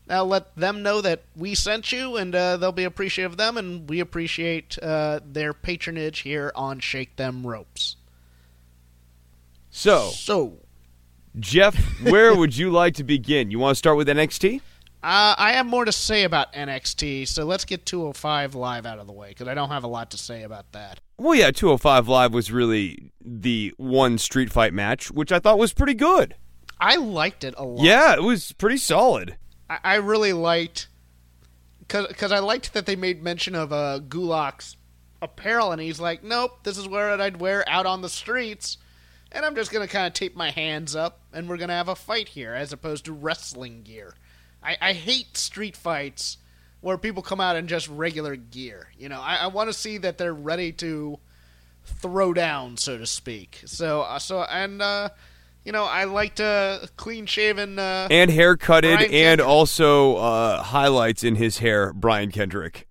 Now 0.07 0.25
let 0.25 0.57
them 0.57 0.83
know 0.83 1.01
that 1.01 1.23
we 1.37 1.55
sent 1.55 1.93
you, 1.93 2.17
and 2.17 2.35
uh, 2.35 2.57
they'll 2.57 2.73
be 2.73 2.83
appreciative 2.85 3.33
of 3.33 3.39
them, 3.39 3.57
and 3.57 3.89
we 3.89 4.01
appreciate 4.01 4.77
uh, 4.83 5.21
their 5.25 5.55
patronage 5.55 6.19
here 6.21 6.51
on 6.57 6.81
Shake 6.81 7.15
Them 7.15 7.47
Ropes. 7.47 7.95
So, 9.71 10.11
So, 10.11 10.59
Jeff, 11.39 11.77
where 12.03 12.35
would 12.35 12.57
you 12.57 12.71
like 12.71 12.95
to 12.95 13.05
begin? 13.05 13.51
You 13.51 13.59
want 13.59 13.73
to 13.73 13.79
start 13.79 13.97
with 13.97 14.09
NXT? 14.09 14.61
uh, 15.03 15.35
I 15.39 15.53
have 15.53 15.65
more 15.67 15.85
to 15.85 15.93
say 15.93 16.25
about 16.25 16.53
NXT, 16.53 17.27
so 17.29 17.45
let's 17.45 17.65
get 17.65 17.87
205 17.87 18.55
Live 18.55 18.85
out 18.85 18.99
of 18.99 19.07
the 19.07 19.13
way, 19.13 19.29
because 19.31 19.49
I 19.49 19.55
don't 19.55 19.71
have 19.71 19.85
a 19.85 19.89
lot 19.89 20.11
to 20.11 20.19
say 20.19 20.43
about 20.43 20.73
that. 20.73 21.01
Well, 21.17 21.35
yeah, 21.35 21.51
205 21.51 22.09
Live 22.09 22.35
was 22.35 22.51
really 22.51 23.13
the 23.25 23.73
one 23.77 24.19
street 24.19 24.51
fight 24.53 24.75
match, 24.75 25.11
which 25.11 25.33
I 25.33 25.39
thought 25.39 25.59
was 25.59 25.73
pretty 25.73 25.95
good. 25.95 26.35
I 26.79 26.97
liked 26.97 27.45
it 27.45 27.55
a 27.57 27.65
lot. 27.65 27.85
Yeah, 27.85 28.15
it 28.15 28.23
was 28.23 28.53
pretty 28.53 28.79
solid. 28.79 29.37
I, 29.69 29.79
I 29.85 29.95
really 29.97 30.33
liked 30.33 30.89
because 31.87 32.31
I 32.31 32.39
liked 32.39 32.73
that 32.75 32.87
they 32.87 32.95
made 32.97 33.23
mention 33.23 33.55
of 33.55 33.73
uh, 33.73 34.01
Gulak's 34.07 34.77
apparel, 35.23 35.73
and 35.73 35.81
he's 35.81 36.01
like, 36.01 36.23
"Nope, 36.23 36.63
this 36.63 36.79
is 36.79 36.87
what 36.89 37.21
I'd 37.21 37.41
wear 37.41 37.69
out 37.69 37.87
on 37.87 38.01
the 38.03 38.09
streets." 38.09 38.79
And 39.33 39.45
I'm 39.45 39.55
just 39.55 39.73
gonna 39.73 39.89
kind 39.89 40.07
of 40.07 40.13
tape 40.13 40.37
my 40.37 40.51
hands 40.51 40.95
up, 40.97 41.20
and 41.33 41.49
we're 41.49 41.57
gonna 41.57 41.73
have 41.75 41.89
a 41.89 41.95
fight 41.95 42.29
here, 42.31 42.55
as 42.55 42.73
opposed 42.73 43.05
to 43.07 43.13
wrestling 43.13 43.83
gear. 43.83 44.15
I, 44.63 44.77
I 44.81 44.93
hate 44.93 45.37
street 45.37 45.77
fights 45.77 46.37
where 46.81 46.99
people 46.99 47.23
come 47.23 47.41
out 47.41 47.57
in 47.57 47.67
just 47.67 47.89
regular 47.89 48.37
gear. 48.37 48.89
You 48.99 49.09
know, 49.09 49.21
I, 49.21 49.37
I 49.37 49.47
want 49.49 49.69
to 49.69 49.73
see 49.73 49.99
that 49.99 50.19
they're 50.19 50.35
ready 50.35 50.73
to 50.73 51.19
throw 51.85 52.33
down, 52.33 52.77
so 52.77 52.99
to 52.99 53.07
speak. 53.07 53.63
So, 53.67 54.03
uh, 54.03 54.19
so, 54.19 54.43
and 54.43 54.81
uh, 54.83 55.11
you 55.65 55.73
know, 55.73 55.85
I 55.85 56.05
liked 56.05 56.41
uh, 56.41 56.81
clean 56.97 57.27
shaven. 57.27 57.79
Uh, 57.79 58.09
And 58.11 58.31
haircutted, 58.31 58.97
Brian 58.97 59.05
and 59.05 59.11
Kendrick. 59.13 59.49
also 59.49 60.17
uh, 60.17 60.63
highlights 60.63 61.25
in 61.25 61.37
his 61.37 61.59
hair, 61.59 61.93
Brian 61.93 62.31
Kendrick. 62.31 62.87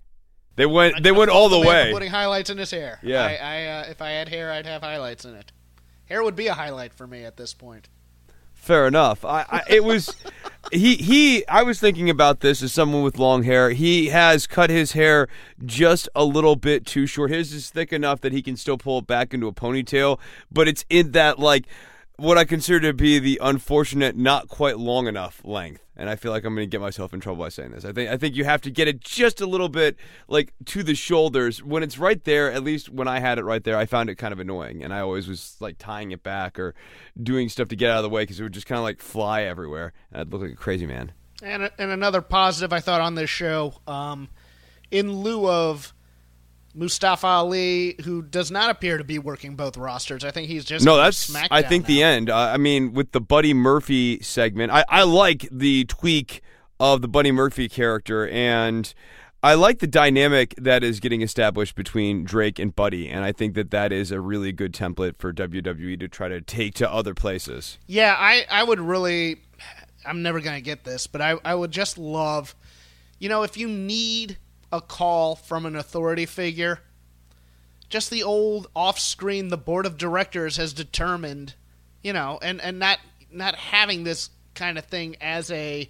They 0.56 0.66
went 0.66 1.02
they 1.04 1.12
went 1.14 1.32
all 1.32 1.48
the 1.48 1.60
way. 1.60 1.90
Putting 1.94 2.10
highlights 2.12 2.50
in 2.50 2.58
his 2.58 2.70
hair. 2.70 3.00
Yeah. 3.02 3.24
I, 3.24 3.36
I 3.36 3.66
uh, 3.66 3.86
if 3.92 4.02
I 4.02 4.10
had 4.10 4.28
hair, 4.28 4.52
I'd 4.52 4.66
have 4.66 4.82
highlights 4.82 5.24
in 5.24 5.34
it. 5.36 5.52
Hair 6.06 6.22
would 6.24 6.36
be 6.36 6.48
a 6.48 6.54
highlight 6.54 6.94
for 6.94 7.08
me 7.08 7.24
at 7.24 7.38
this 7.38 7.54
point. 7.54 7.88
Fair 8.60 8.86
enough. 8.88 9.24
I, 9.24 9.46
I 9.50 9.62
it 9.70 9.84
was 9.86 10.16
he 10.72 10.96
he 10.96 11.48
I 11.48 11.64
was 11.64 11.80
thinking 11.80 12.10
about 12.10 12.42
this 12.42 12.62
as 12.62 12.74
someone 12.74 13.04
with 13.04 13.18
long 13.18 13.44
hair. 13.44 13.72
He 13.72 14.08
has 14.08 14.46
cut 14.46 14.70
his 14.70 14.92
hair 14.92 15.28
just 15.66 16.10
a 16.14 16.26
little 16.26 16.58
bit 16.58 16.86
too 16.86 17.08
short. 17.08 17.32
His 17.32 17.54
is 17.54 17.70
thick 17.70 17.94
enough 17.94 18.20
that 18.22 18.34
he 18.34 18.42
can 18.42 18.58
still 18.58 18.78
pull 18.78 19.00
it 19.00 19.08
back 19.08 19.34
into 19.34 19.48
a 19.48 19.54
ponytail, 19.54 20.20
but 20.52 20.68
it's 20.68 20.86
in 20.90 21.14
that 21.14 21.40
like 21.40 21.66
what 22.20 22.38
I 22.38 22.46
consider 22.46 22.80
to 22.82 22.94
be 22.94 23.20
the 23.20 23.40
unfortunate 23.42 24.16
not 24.16 24.48
quite 24.48 24.78
long 24.78 25.08
enough 25.08 25.42
length. 25.44 25.84
And 25.96 26.10
I 26.10 26.16
feel 26.16 26.32
like 26.32 26.46
I'm 26.46 26.56
going 26.56 26.66
to 26.66 26.72
get 26.72 26.80
myself 26.80 27.14
in 27.14 27.20
trouble 27.20 27.44
by 27.44 27.50
saying 27.50 27.72
this. 27.72 27.84
I 27.84 27.92
think 27.92 28.10
I 28.10 28.16
think 28.16 28.36
you 28.36 28.46
have 28.46 28.62
to 28.62 28.72
get 28.72 28.88
it 28.88 29.02
just 29.02 29.42
a 29.42 29.46
little 29.46 29.68
bit 29.68 29.98
like 30.30 30.54
to 30.66 30.82
the 30.82 30.96
shoulders. 30.96 31.62
When 31.62 31.84
it's 31.84 31.98
right 31.98 32.24
there, 32.24 32.52
at 32.52 32.64
least 32.64 32.90
when 32.90 33.08
I 33.08 33.20
had 33.20 33.38
it 33.38 33.44
right 33.44 33.64
there, 33.64 33.78
I 33.78 33.86
found 33.86 34.10
it 34.10 34.16
kind 34.16 34.32
of 34.32 34.40
annoying, 34.40 34.82
and 34.82 34.94
I 34.94 35.02
always 35.02 35.28
was 35.28 35.58
like 35.60 35.78
tying 35.78 36.12
it 36.12 36.24
back 36.24 36.58
or 36.58 36.74
doing 37.22 37.50
stuff 37.50 37.68
to 37.70 37.76
get 37.76 37.92
out 37.92 37.98
of 37.98 38.04
the 38.04 38.10
way 38.10 38.24
because 38.24 38.40
it 38.40 38.44
would 38.44 38.54
just 38.54 38.66
kind 38.68 38.80
of 38.80 38.84
like 38.84 39.02
fly 39.02 39.44
everywhere, 39.44 39.92
and 40.12 40.22
I'd 40.22 40.32
look 40.32 40.42
like 40.42 40.52
a 40.52 40.56
crazy 40.56 40.86
man. 40.86 41.12
And 41.44 41.70
and 41.78 41.92
another 41.92 42.22
positive 42.22 42.72
I 42.72 42.80
thought 42.80 43.02
on 43.02 43.16
this 43.16 43.30
show, 43.30 43.74
um, 43.86 44.30
in 44.92 45.12
lieu 45.12 45.50
of 45.50 45.94
Mustafa 46.74 47.28
Ali, 47.28 47.96
who 48.04 48.22
does 48.22 48.52
not 48.52 48.70
appear 48.70 48.98
to 48.98 49.04
be 49.04 49.18
working 49.18 49.56
both 49.56 49.78
rosters. 49.78 50.24
I 50.24 50.32
think 50.32 50.48
he's 50.48 50.66
just 50.66 50.86
No, 50.86 50.98
that's 50.98 51.34
I 51.50 51.62
think 51.62 51.86
the 51.86 52.04
end. 52.04 52.30
Uh, 52.30 52.38
I 52.38 52.58
mean, 52.58 52.94
with 52.94 53.12
the 53.12 53.22
Buddy 53.22 53.54
Murphy 53.54 54.20
segment, 54.22 54.72
I, 54.72 54.86
I 54.88 55.04
like 55.04 55.48
the 55.52 55.86
tweak 55.86 56.42
of 56.80 57.02
the 57.02 57.08
Buddy 57.08 57.32
Murphy 57.32 57.68
character, 57.68 58.28
and 58.28 58.94
I 59.42 59.56
like 59.56 59.80
the 59.80 59.88
dynamic 59.88 60.54
that 60.58 60.84
is 60.84 61.00
getting 61.00 61.22
established 61.22 61.76
between 61.76 62.24
Drake 62.24 62.60
and 62.60 62.76
Buddy, 62.76 63.10
and 63.10 63.24
I 63.24 63.32
think 63.32 63.56
that 63.56 63.72
that 63.72 63.92
is 63.92 64.12
a 64.12 64.20
really 64.20 64.52
good 64.52 64.74
template 64.74 65.18
for 65.18 65.34
WWE 65.34 66.00
to 66.00 66.08
try 66.08 66.28
to 66.28 66.40
take 66.42 66.76
to 66.76 66.92
other 66.92 67.14
places. 67.14 67.80
Yeah, 67.88 68.16
I, 68.18 68.46
I 68.50 68.64
would 68.64 68.80
really. 68.80 69.42
I'm 70.06 70.22
never 70.22 70.40
going 70.40 70.56
to 70.56 70.62
get 70.62 70.86
this, 70.86 71.08
but 71.08 71.22
I, 71.22 71.38
I 71.44 71.56
would 71.56 71.72
just 71.72 71.98
love. 71.98 72.56
You 73.18 73.28
know, 73.28 73.44
if 73.44 73.58
you 73.58 73.68
need 73.68 74.38
a 74.72 74.82
call 74.82 75.36
from 75.36 75.66
an 75.66 75.76
authority 75.76 76.26
figure, 76.26 76.80
just 77.90 78.10
the 78.10 78.24
old 78.24 78.68
off 78.76 79.00
screen, 79.00 79.50
the 79.50 79.58
board 79.58 79.86
of 79.86 79.98
directors 79.98 80.58
has 80.58 80.74
determined, 80.74 81.56
you 82.04 82.14
know, 82.14 82.40
and, 82.42 82.62
and 82.62 82.80
not 82.80 83.00
not 83.32 83.56
having 83.56 84.04
this 84.04 84.30
kind 84.56 84.78
of 84.78 84.86
thing 84.86 85.16
as 85.22 85.52
a 85.52 85.90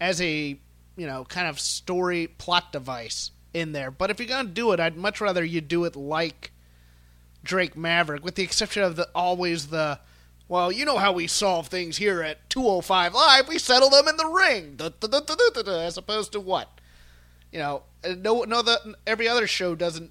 as 0.00 0.20
a 0.20 0.58
you 0.96 1.06
know 1.06 1.24
kind 1.24 1.46
of 1.46 1.60
story 1.60 2.26
plot 2.26 2.72
device 2.72 3.30
in 3.54 3.72
there. 3.72 3.90
But 3.90 4.10
if 4.10 4.18
you're 4.18 4.28
gonna 4.28 4.48
do 4.48 4.72
it, 4.72 4.80
I'd 4.80 4.96
much 4.96 5.20
rather 5.20 5.44
you 5.44 5.60
do 5.60 5.84
it 5.84 5.96
like 5.96 6.52
Drake 7.42 7.76
Maverick, 7.76 8.24
with 8.24 8.34
the 8.34 8.42
exception 8.42 8.82
of 8.82 8.96
the 8.96 9.08
always 9.14 9.68
the 9.68 9.98
well, 10.48 10.70
you 10.70 10.84
know 10.84 10.98
how 10.98 11.12
we 11.12 11.26
solve 11.26 11.68
things 11.68 11.96
here 11.96 12.20
at 12.22 12.50
205 12.50 13.14
Live. 13.14 13.48
We 13.48 13.58
settle 13.58 13.88
them 13.88 14.06
in 14.06 14.18
the 14.18 14.26
ring, 14.26 14.78
as 15.66 15.96
opposed 15.96 16.32
to 16.32 16.40
what? 16.40 16.68
You 17.52 17.58
know, 17.58 17.82
uh, 18.04 18.14
no, 18.18 18.42
no. 18.44 18.62
The 18.62 18.94
every 19.06 19.28
other 19.28 19.46
show 19.46 19.74
doesn't 19.74 20.10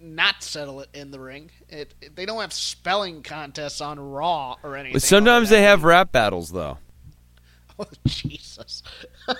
not 0.00 0.42
settle 0.42 0.80
it 0.80 0.88
in 0.94 1.10
the 1.10 1.20
ring. 1.20 1.50
It, 1.68 1.94
it- 2.00 2.16
they 2.16 2.26
don't 2.26 2.40
have 2.40 2.52
spelling 2.52 3.22
contests 3.22 3.80
on 3.80 3.98
Raw 4.00 4.56
or 4.62 4.76
anything. 4.76 4.94
But 4.94 5.02
sometimes 5.02 5.50
like 5.50 5.58
they 5.58 5.62
have 5.62 5.84
rap 5.84 6.10
battles, 6.12 6.50
though. 6.50 6.78
Oh 7.78 7.86
Jesus. 8.06 8.82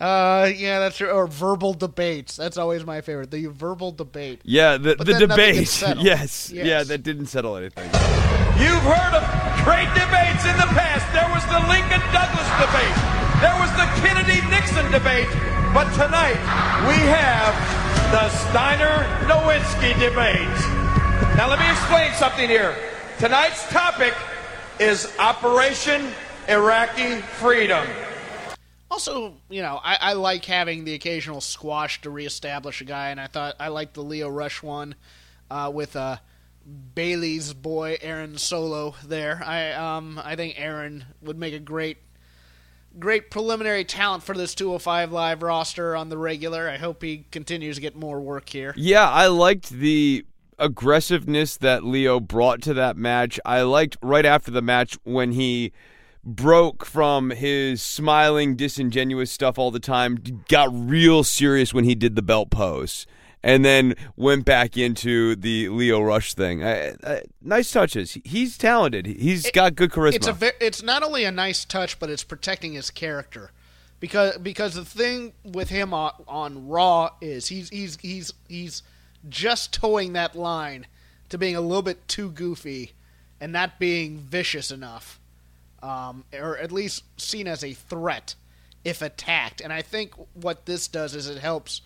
Uh, 0.00 0.50
yeah, 0.54 0.80
that's 0.80 0.96
true. 0.98 1.08
Or 1.08 1.26
verbal 1.28 1.72
debates. 1.72 2.36
That's 2.36 2.58
always 2.58 2.84
my 2.84 3.00
favorite. 3.00 3.30
The 3.30 3.46
verbal 3.46 3.92
debate. 3.92 4.40
Yeah, 4.44 4.76
the, 4.76 4.96
But 4.96 5.06
the 5.06 5.14
debate. 5.14 5.56
Yes. 6.00 6.50
Yes. 6.50 6.50
yeah, 6.50 6.82
that 6.82 6.98
didn't 7.04 7.26
settle 7.26 7.56
anything. 7.56 7.84
You've 8.58 8.82
heard 8.82 9.14
of 9.14 9.24
great 9.64 9.88
debates 9.94 10.44
in 10.44 10.56
the 10.58 10.68
past. 10.74 11.06
There 11.14 11.30
was 11.30 11.44
the 11.46 11.62
Lincoln 11.70 12.02
Douglas 12.12 12.50
debate. 12.58 13.23
There 13.44 13.60
was 13.60 13.70
the 13.72 13.84
Kennedy 14.00 14.40
Nixon 14.48 14.90
debate. 14.90 15.28
But 15.74 15.92
tonight, 15.92 16.40
we 16.88 16.94
have 16.94 17.54
the 18.10 18.30
Steiner 18.30 19.04
Nowinski 19.28 19.92
debate. 20.00 20.48
Now, 21.36 21.50
let 21.50 21.58
me 21.58 21.70
explain 21.70 22.14
something 22.14 22.48
here. 22.48 22.74
Tonight's 23.18 23.68
topic 23.68 24.14
is 24.80 25.14
Operation 25.18 26.10
Iraqi 26.48 27.20
Freedom. 27.20 27.86
Also, 28.90 29.34
you 29.50 29.60
know, 29.60 29.78
I, 29.84 29.98
I 30.00 30.12
like 30.14 30.46
having 30.46 30.84
the 30.84 30.94
occasional 30.94 31.42
squash 31.42 32.00
to 32.00 32.08
reestablish 32.08 32.80
a 32.80 32.84
guy, 32.84 33.10
and 33.10 33.20
I 33.20 33.26
thought 33.26 33.56
I 33.60 33.68
liked 33.68 33.92
the 33.92 34.02
Lio 34.02 34.30
Rush 34.30 34.62
one 34.62 34.94
uh, 35.50 35.70
with 35.70 35.96
uh, 35.96 36.16
Bailey's 36.94 37.52
boy 37.52 37.98
Aaron 38.00 38.38
Solo 38.38 38.94
there. 39.04 39.42
I 39.44 39.72
um 39.72 40.18
I 40.24 40.34
think 40.34 40.58
Aaron 40.58 41.04
would 41.20 41.38
make 41.38 41.52
a 41.52 41.58
great 41.58 41.98
great 42.98 43.30
preliminary 43.30 43.84
talent 43.84 44.22
for 44.22 44.34
this 44.34 44.54
205 44.54 45.12
live 45.12 45.42
roster 45.42 45.96
on 45.96 46.08
the 46.08 46.18
regular. 46.18 46.68
I 46.68 46.76
hope 46.76 47.02
he 47.02 47.26
continues 47.30 47.76
to 47.76 47.82
get 47.82 47.96
more 47.96 48.20
work 48.20 48.48
here. 48.48 48.74
Yeah, 48.76 49.08
I 49.08 49.26
liked 49.26 49.70
the 49.70 50.24
aggressiveness 50.58 51.56
that 51.58 51.84
Lio 51.84 52.20
brought 52.20 52.62
to 52.62 52.74
that 52.74 52.96
match. 52.96 53.40
I 53.44 53.62
liked 53.62 53.96
right 54.02 54.24
after 54.24 54.50
the 54.50 54.62
match 54.62 54.96
when 55.04 55.32
he 55.32 55.72
broke 56.24 56.84
from 56.86 57.30
his 57.30 57.82
smiling, 57.82 58.56
disingenuous 58.56 59.30
stuff 59.30 59.58
all 59.58 59.70
the 59.70 59.80
time, 59.80 60.18
got 60.48 60.68
real 60.72 61.22
serious 61.22 61.74
when 61.74 61.84
he 61.84 61.94
did 61.94 62.16
the 62.16 62.22
belt 62.22 62.50
pose, 62.50 63.06
and 63.44 63.62
then 63.62 63.94
went 64.16 64.46
back 64.46 64.78
into 64.78 65.36
the 65.36 65.68
Lio 65.68 66.00
Rush 66.00 66.32
thing. 66.32 66.64
I, 66.64 66.94
I, 67.04 67.22
nice 67.42 67.70
touches. 67.70 68.16
He's 68.24 68.56
talented. 68.56 69.04
He's 69.04 69.50
got 69.50 69.74
good 69.74 69.90
charisma. 69.90 70.14
It's 70.14 70.26
a 70.26 70.32
ve- 70.32 70.50
it's 70.60 70.82
not 70.82 71.02
only 71.02 71.24
a 71.24 71.30
nice 71.30 71.66
touch, 71.66 71.98
but 72.00 72.08
it's 72.08 72.24
protecting 72.24 72.72
his 72.72 72.90
character. 72.90 73.50
Because 74.00 74.38
because 74.38 74.74
the 74.74 74.84
thing 74.84 75.34
with 75.44 75.68
him 75.68 75.92
on, 75.92 76.12
on 76.26 76.68
Raw 76.68 77.10
is 77.20 77.48
he's 77.48 77.68
he's 77.68 77.98
he's 78.00 78.32
he's 78.48 78.82
just 79.28 79.74
towing 79.74 80.14
that 80.14 80.34
line 80.34 80.86
to 81.28 81.36
being 81.36 81.54
a 81.54 81.60
little 81.60 81.82
bit 81.82 82.08
too 82.08 82.30
goofy 82.30 82.92
and 83.40 83.52
not 83.52 83.78
being 83.78 84.18
vicious 84.18 84.70
enough, 84.70 85.20
um, 85.82 86.24
or 86.32 86.56
at 86.56 86.72
least 86.72 87.04
seen 87.20 87.46
as 87.46 87.62
a 87.62 87.74
threat 87.74 88.36
if 88.84 89.02
attacked. 89.02 89.60
And 89.60 89.70
I 89.70 89.82
think 89.82 90.14
what 90.32 90.64
this 90.64 90.88
does 90.88 91.14
is 91.14 91.28
it 91.28 91.38
helps 91.38 91.82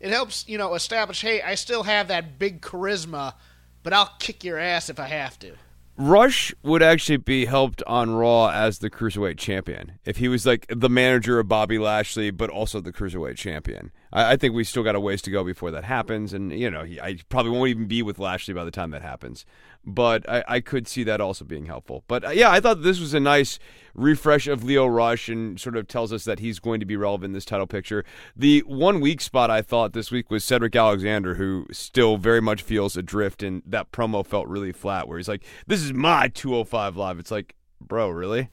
it 0.00 0.10
helps 0.10 0.48
you 0.48 0.58
know 0.58 0.74
establish 0.74 1.20
hey 1.22 1.42
I 1.42 1.54
still 1.54 1.82
have 1.84 2.08
that 2.08 2.38
big 2.38 2.60
charisma, 2.60 3.34
but 3.82 3.92
I'll 3.92 4.12
kick 4.18 4.44
your 4.44 4.58
ass 4.58 4.88
if 4.88 4.98
I 5.00 5.06
have 5.06 5.38
to. 5.40 5.52
Rush 5.98 6.54
would 6.62 6.82
actually 6.82 7.16
be 7.16 7.46
helped 7.46 7.82
on 7.86 8.10
Raw 8.10 8.48
as 8.48 8.80
the 8.80 8.90
cruiserweight 8.90 9.38
champion 9.38 9.92
if 10.04 10.18
he 10.18 10.28
was 10.28 10.44
like 10.44 10.66
the 10.68 10.90
manager 10.90 11.38
of 11.38 11.48
Bobby 11.48 11.78
Lashley, 11.78 12.30
but 12.30 12.50
also 12.50 12.80
the 12.80 12.92
cruiserweight 12.92 13.36
champion. 13.36 13.90
I, 14.12 14.32
I 14.32 14.36
think 14.36 14.54
we 14.54 14.64
still 14.64 14.82
got 14.82 14.94
a 14.94 15.00
ways 15.00 15.22
to 15.22 15.30
go 15.30 15.44
before 15.44 15.70
that 15.70 15.84
happens, 15.84 16.32
and 16.32 16.52
you 16.52 16.70
know, 16.70 16.84
he, 16.84 17.00
I 17.00 17.18
probably 17.28 17.52
won't 17.52 17.70
even 17.70 17.86
be 17.86 18.02
with 18.02 18.18
Lashley 18.18 18.54
by 18.54 18.64
the 18.64 18.70
time 18.70 18.90
that 18.90 19.02
happens. 19.02 19.44
But 19.84 20.28
I, 20.28 20.44
I 20.48 20.60
could 20.60 20.88
see 20.88 21.04
that 21.04 21.20
also 21.20 21.44
being 21.44 21.66
helpful. 21.66 22.02
But 22.08 22.24
uh, 22.24 22.30
yeah, 22.30 22.50
I 22.50 22.60
thought 22.60 22.82
this 22.82 22.98
was 22.98 23.14
a 23.14 23.20
nice 23.20 23.58
refresh 23.94 24.46
of 24.46 24.64
Lio 24.64 24.86
Rush 24.86 25.28
and 25.28 25.60
sort 25.60 25.76
of 25.76 25.86
tells 25.86 26.12
us 26.12 26.24
that 26.24 26.40
he's 26.40 26.58
going 26.58 26.80
to 26.80 26.86
be 26.86 26.96
relevant 26.96 27.30
in 27.30 27.32
this 27.32 27.44
title 27.44 27.66
picture. 27.66 28.04
The 28.34 28.60
one 28.66 29.00
weak 29.00 29.20
spot 29.20 29.50
I 29.50 29.62
thought 29.62 29.92
this 29.92 30.10
week 30.10 30.30
was 30.30 30.44
Cedric 30.44 30.74
Alexander, 30.74 31.36
who 31.36 31.66
still 31.70 32.16
very 32.16 32.40
much 32.40 32.62
feels 32.62 32.96
adrift, 32.96 33.42
and 33.42 33.62
that 33.66 33.92
promo 33.92 34.26
felt 34.26 34.48
really 34.48 34.72
flat, 34.72 35.06
where 35.08 35.18
he's 35.18 35.28
like, 35.28 35.44
"This 35.66 35.82
is 35.82 35.92
my 35.92 36.28
205 36.28 36.96
live." 36.96 37.18
It's 37.18 37.30
like, 37.30 37.54
bro, 37.80 38.08
really? 38.08 38.50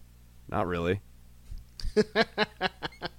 Not 0.50 0.68
really. 0.68 1.02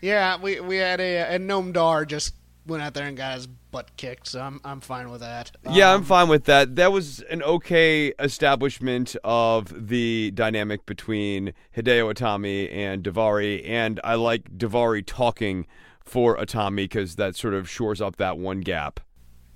Yeah, 0.00 0.38
we 0.40 0.60
we 0.60 0.76
had 0.76 1.00
a 1.00 1.30
and 1.32 1.48
Noam 1.48 1.72
Dar 1.72 2.04
just 2.04 2.34
went 2.66 2.82
out 2.82 2.94
there 2.94 3.06
and 3.06 3.16
got 3.16 3.34
his 3.34 3.46
butt 3.46 3.96
kicked, 3.96 4.28
so 4.28 4.40
I'm 4.40 4.60
I'm 4.64 4.80
fine 4.80 5.10
with 5.10 5.20
that. 5.20 5.52
Yeah, 5.70 5.92
I'm 5.92 6.00
Um, 6.00 6.04
fine 6.04 6.28
with 6.28 6.44
that. 6.44 6.76
That 6.76 6.92
was 6.92 7.20
an 7.22 7.42
okay 7.42 8.08
establishment 8.18 9.16
of 9.24 9.88
the 9.88 10.30
dynamic 10.32 10.86
between 10.86 11.52
Hideo 11.76 12.12
Itami 12.14 12.72
and 12.72 13.02
Daivari, 13.04 13.66
and 13.68 14.00
I 14.04 14.14
like 14.14 14.56
Daivari 14.56 15.04
talking 15.06 15.66
for 16.04 16.36
Itami 16.36 16.76
because 16.76 17.16
that 17.16 17.36
sort 17.36 17.54
of 17.54 17.68
shores 17.68 18.00
up 18.00 18.16
that 18.16 18.38
one 18.38 18.60
gap. 18.60 19.00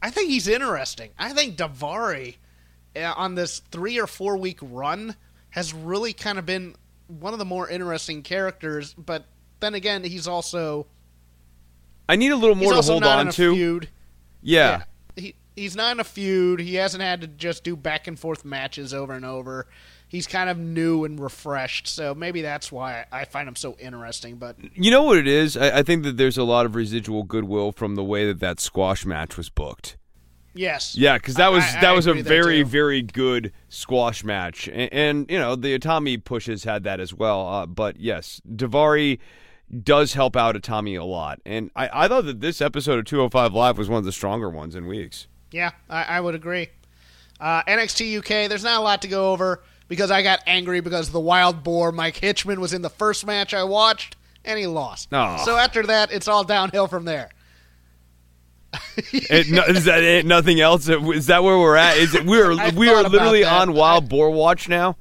I 0.02 0.10
think 0.10 0.28
he's 0.28 0.46
interesting. 0.48 1.10
I 1.18 1.32
think 1.32 1.56
Daivari 1.56 2.36
uh, 2.94 3.14
on 3.16 3.34
this 3.34 3.60
three 3.70 3.98
or 3.98 4.06
four 4.06 4.36
week 4.36 4.58
run 4.60 5.16
has 5.50 5.72
really 5.72 6.12
kind 6.12 6.38
of 6.38 6.44
been 6.44 6.74
one 7.06 7.32
of 7.32 7.38
the 7.38 7.44
more 7.44 7.68
interesting 7.68 8.22
characters. 8.22 8.92
But 8.94 9.24
then 9.64 9.74
again, 9.74 10.04
he's 10.04 10.28
also 10.28 10.86
I 12.08 12.16
need 12.16 12.32
a 12.32 12.36
little 12.36 12.56
more 12.56 12.74
to 12.74 12.82
hold 12.82 13.02
not 13.02 13.18
on 13.18 13.20
in 13.22 13.28
a 13.28 13.32
to. 13.32 13.54
feud. 13.54 13.88
Yeah. 14.42 14.82
he 15.16 15.34
he's 15.56 15.74
not 15.74 15.92
in 15.92 16.00
a 16.00 16.04
feud. 16.04 16.60
He 16.60 16.74
hasn't 16.74 17.02
had 17.02 17.20
to 17.22 17.26
just 17.26 17.64
do 17.64 17.76
back 17.76 18.06
and 18.06 18.18
forth 18.18 18.44
matches 18.44 18.92
over 18.92 19.12
and 19.14 19.24
over. 19.24 19.66
He's 20.06 20.26
kind 20.28 20.48
of 20.50 20.58
new 20.58 21.04
and 21.04 21.18
refreshed, 21.18 21.88
so 21.88 22.14
maybe 22.14 22.40
that's 22.42 22.70
why 22.70 23.06
I 23.10 23.24
find 23.24 23.48
him 23.48 23.56
so 23.56 23.74
interesting. 23.80 24.36
But 24.36 24.56
You 24.76 24.90
know 24.92 25.02
what 25.02 25.16
it 25.18 25.26
is? 25.26 25.56
I, 25.56 25.78
I 25.78 25.82
think 25.82 26.04
that 26.04 26.16
there's 26.18 26.38
a 26.38 26.44
lot 26.44 26.66
of 26.66 26.76
residual 26.76 27.24
goodwill 27.24 27.72
from 27.72 27.96
the 27.96 28.04
way 28.04 28.24
that 28.26 28.38
that 28.38 28.60
squash 28.60 29.04
match 29.04 29.36
was 29.36 29.48
booked. 29.48 29.96
yes, 30.54 30.94
Yeah, 30.94 31.16
because 31.16 31.34
that 31.36 31.50
was 31.50 31.64
I- 31.64 31.80
that 31.80 31.84
I 31.86 31.92
was 31.92 32.06
a 32.06 32.12
very 32.14 32.62
very 32.62 33.02
good 33.02 33.50
squash 33.68 34.22
match, 34.22 34.68
and, 34.68 34.92
and 34.92 35.30
you 35.30 35.38
know 35.38 35.56
the 35.56 35.76
Itami 35.76 36.22
pushes 36.22 36.62
had 36.62 36.84
that 36.84 37.00
as 37.00 37.12
well. 37.12 37.48
Uh, 37.48 37.66
but 37.66 37.98
yes, 37.98 38.40
Daivari 38.48 39.18
does 39.82 40.14
help 40.14 40.36
out 40.36 40.54
Itami 40.54 41.00
a 41.00 41.04
lot, 41.04 41.40
and 41.44 41.70
I, 41.74 42.04
I 42.04 42.08
thought 42.08 42.26
that 42.26 42.40
this 42.40 42.60
episode 42.60 42.98
of 42.98 43.04
205 43.06 43.54
Live 43.54 43.78
was 43.78 43.88
one 43.88 43.98
of 43.98 44.04
the 44.04 44.12
stronger 44.12 44.50
ones 44.50 44.74
in 44.74 44.86
weeks. 44.86 45.26
Yeah, 45.50 45.70
I, 45.88 46.04
I 46.04 46.20
would 46.20 46.34
agree. 46.34 46.68
Uh, 47.40 47.62
NXT 47.64 48.18
UK, 48.18 48.48
there's 48.48 48.64
not 48.64 48.80
a 48.80 48.82
lot 48.82 49.02
to 49.02 49.08
go 49.08 49.32
over 49.32 49.62
because 49.88 50.10
I 50.10 50.22
got 50.22 50.40
angry 50.46 50.80
because 50.80 51.10
the 51.10 51.20
wild 51.20 51.62
boar 51.62 51.92
Mike 51.92 52.20
Hitchman 52.20 52.58
was 52.58 52.72
in 52.72 52.82
the 52.82 52.90
first 52.90 53.26
match 53.26 53.54
I 53.54 53.64
watched 53.64 54.16
and 54.44 54.58
he 54.58 54.66
lost. 54.66 55.12
Aw. 55.12 55.44
So 55.44 55.56
after 55.56 55.84
that, 55.84 56.12
it's 56.12 56.28
all 56.28 56.44
downhill 56.44 56.86
from 56.86 57.04
there. 57.04 57.30
It, 58.96 59.50
no, 59.50 59.62
is 59.62 59.84
that 59.84 60.02
it? 60.02 60.26
Nothing 60.26 60.60
else? 60.60 60.88
Is 60.88 61.26
that 61.26 61.44
where 61.44 61.58
we're 61.58 61.76
at? 61.76 61.96
Is 61.96 62.14
it 62.14 62.24
we're 62.26 62.52
I 62.58 62.70
we 62.70 62.88
are 62.88 63.02
literally 63.04 63.44
on 63.44 63.72
Wild 63.72 64.08
Boar 64.08 64.30
watch 64.30 64.68
now? 64.68 64.96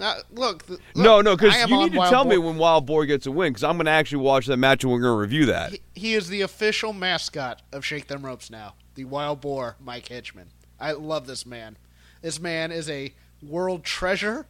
Uh, 0.00 0.20
look, 0.32 0.68
no, 0.68 0.76
look, 1.16 1.24
no, 1.24 1.36
because 1.36 1.56
you 1.68 1.76
need 1.76 1.92
to 1.92 1.98
Wild 1.98 2.10
tell 2.10 2.24
me 2.24 2.38
when 2.38 2.56
Wild 2.56 2.86
Boar 2.86 3.04
gets 3.06 3.26
a 3.26 3.32
win, 3.32 3.52
because 3.52 3.64
I'm 3.64 3.76
going 3.76 3.86
to 3.86 3.90
actually 3.90 4.22
watch 4.22 4.46
that 4.46 4.56
match 4.56 4.84
and 4.84 4.92
we're 4.92 5.00
going 5.00 5.14
to 5.14 5.20
review 5.20 5.46
that. 5.46 5.72
He, 5.72 5.80
he 5.94 6.14
is 6.14 6.28
the 6.28 6.42
official 6.42 6.92
mascot 6.92 7.62
of 7.72 7.84
Shake 7.84 8.06
Them 8.06 8.24
Ropes 8.24 8.50
now. 8.50 8.74
The 8.94 9.04
wild 9.04 9.40
boar 9.40 9.76
Mike 9.80 10.08
Hitchman. 10.08 10.46
I 10.80 10.92
love 10.92 11.26
this 11.26 11.44
man. 11.46 11.76
This 12.22 12.40
man 12.40 12.72
is 12.72 12.88
a 12.88 13.12
world 13.42 13.84
treasure. 13.84 14.46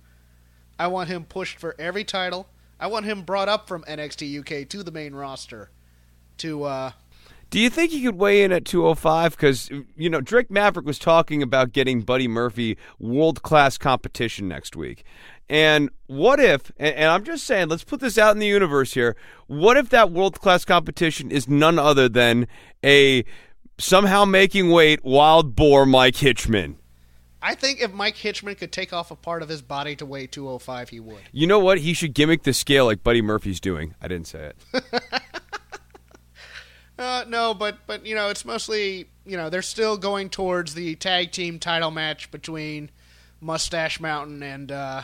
I 0.78 0.86
want 0.86 1.08
him 1.08 1.24
pushed 1.24 1.58
for 1.58 1.74
every 1.78 2.04
title. 2.04 2.48
I 2.80 2.86
want 2.86 3.06
him 3.06 3.22
brought 3.22 3.48
up 3.48 3.66
from 3.66 3.82
NXT 3.84 4.40
UK 4.40 4.68
to 4.68 4.82
the 4.82 4.90
main 4.90 5.14
roster. 5.14 5.70
To 6.38 6.62
uh, 6.64 6.92
Do 7.50 7.58
you 7.58 7.68
think 7.68 7.90
he 7.90 8.02
could 8.02 8.14
weigh 8.14 8.44
in 8.44 8.52
at 8.52 8.64
205? 8.64 9.32
Because, 9.32 9.70
you 9.96 10.08
know, 10.08 10.20
Drake 10.20 10.50
Maverick 10.50 10.86
was 10.86 10.98
talking 10.98 11.42
about 11.42 11.72
getting 11.72 12.02
Buddy 12.02 12.28
Murphy 12.28 12.78
world 13.00 13.42
class 13.42 13.76
competition 13.76 14.46
next 14.46 14.76
week. 14.76 15.04
And 15.48 15.90
what 16.06 16.40
if, 16.40 16.70
and, 16.78 16.94
and 16.94 17.10
I'm 17.10 17.24
just 17.24 17.44
saying, 17.44 17.68
let's 17.68 17.84
put 17.84 18.00
this 18.00 18.18
out 18.18 18.32
in 18.32 18.38
the 18.38 18.46
universe 18.46 18.94
here. 18.94 19.16
What 19.46 19.76
if 19.76 19.88
that 19.90 20.10
world 20.10 20.40
class 20.40 20.64
competition 20.64 21.30
is 21.30 21.48
none 21.48 21.78
other 21.78 22.08
than 22.08 22.46
a 22.84 23.24
somehow 23.78 24.24
making 24.24 24.70
weight 24.70 25.04
wild 25.04 25.56
boar 25.56 25.86
Mike 25.86 26.16
Hitchman? 26.16 26.76
I 27.40 27.54
think 27.54 27.80
if 27.80 27.92
Mike 27.92 28.16
Hitchman 28.16 28.58
could 28.58 28.72
take 28.72 28.92
off 28.92 29.10
a 29.10 29.16
part 29.16 29.42
of 29.42 29.48
his 29.48 29.62
body 29.62 29.94
to 29.96 30.06
weigh 30.06 30.26
205, 30.26 30.88
he 30.88 31.00
would. 31.00 31.20
You 31.32 31.46
know 31.46 31.60
what? 31.60 31.78
He 31.78 31.94
should 31.94 32.12
gimmick 32.12 32.42
the 32.42 32.52
scale 32.52 32.86
like 32.86 33.02
Buddy 33.04 33.22
Murphy's 33.22 33.60
doing. 33.60 33.94
I 34.02 34.08
didn't 34.08 34.26
say 34.26 34.52
it. 34.72 34.82
Uh, 36.98 37.24
no, 37.28 37.54
but 37.54 37.78
but 37.86 38.04
you 38.04 38.14
know, 38.14 38.28
it's 38.28 38.44
mostly 38.44 39.08
you 39.24 39.36
know 39.36 39.48
they're 39.48 39.62
still 39.62 39.96
going 39.96 40.28
towards 40.28 40.74
the 40.74 40.96
tag 40.96 41.30
team 41.30 41.60
title 41.60 41.92
match 41.92 42.30
between 42.32 42.90
Mustache 43.40 44.00
Mountain 44.00 44.42
and 44.42 44.72
uh, 44.72 45.02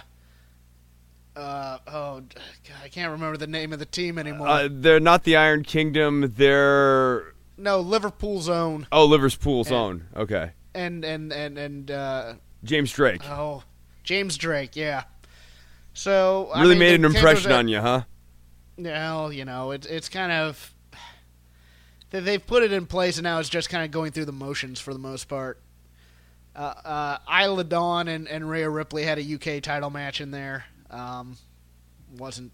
uh, 1.37 1.79
oh, 1.87 2.21
God, 2.21 2.77
I 2.83 2.89
can't 2.89 3.13
remember 3.13 3.37
the 3.37 3.47
name 3.47 3.73
of 3.73 3.79
the 3.79 3.87
team 3.87 4.19
anymore. 4.19 4.49
Uh, 4.49 4.69
they're 4.71 5.01
not 5.01 5.25
the 5.25 5.37
Iron 5.37 5.65
Kingdom. 5.65 6.33
They're 6.37 7.35
no, 7.57 7.81
Liverpool's 7.81 8.49
own 8.49 8.87
oh 8.91 9.07
Liverpool's 9.07 9.71
own. 9.71 10.07
Okay, 10.17 10.51
and 10.75 11.05
and 11.05 11.33
and 11.33 11.59
and 11.59 11.91
uh, 11.91 12.35
James 12.65 12.93
Drake 12.93 13.23
oh, 13.29 13.63
James 14.03 14.37
Drake, 14.37 14.77
yeah. 14.77 15.05
So 15.93 16.51
I 16.53 16.63
really 16.63 16.75
mean, 16.75 16.79
made 16.81 16.95
an 16.97 17.05
impression 17.05 17.53
on 17.53 17.69
you, 17.69 17.81
huh? 17.81 18.03
Well, 18.77 19.33
you 19.33 19.45
know, 19.45 19.71
it's 19.71 19.87
it's 19.87 20.09
kind 20.09 20.33
of 20.33 20.75
they- 22.11 22.21
they've 22.21 22.45
put 22.45 22.63
it 22.63 22.73
in 22.73 22.87
place, 22.87 23.17
and 23.17 23.25
now 23.25 23.39
it's 23.39 23.49
just 23.49 23.71
kind 23.71 23.85
of 23.85 23.91
going 23.91 24.11
through 24.13 24.25
the 24.27 24.33
motions 24.33 24.81
for 24.81 24.93
the 24.93 24.99
most 24.99 25.29
part. 25.29 25.61
Uh, 26.57 27.19
uh, 27.29 27.43
Isla 27.43 27.65
Dawn 27.65 28.07
and, 28.07 28.29
and 28.29 28.49
Rhea 28.49 28.71
Ripley 28.71 29.03
had 29.03 29.19
a 29.19 29.35
UK 29.35 29.61
title 29.61 29.91
match 29.91 30.21
in 30.21 30.31
there. 30.31 30.67
Um, 30.91 31.37
wasn't 32.17 32.53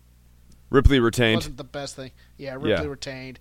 Ripley 0.70 1.00
retained. 1.00 1.36
wasn't 1.38 1.56
the 1.56 1.64
best 1.64 1.96
thing. 1.96 2.12
Yeah, 2.36 2.54
Ripley 2.54 2.70
Yeah. 2.70 2.82
retained. 2.84 3.38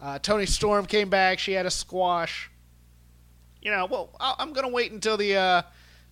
Uh, 0.00 0.18
Toni 0.18 0.46
Storm 0.46 0.84
came 0.86 1.08
back. 1.08 1.38
She 1.38 1.52
had 1.52 1.64
a 1.66 1.70
squash. 1.70 2.50
You 3.62 3.70
know, 3.70 3.86
well, 3.86 4.10
I- 4.20 4.34
I'm 4.38 4.52
gonna 4.52 4.68
wait 4.68 4.92
until 4.92 5.16
the 5.16 5.36
uh, 5.36 5.62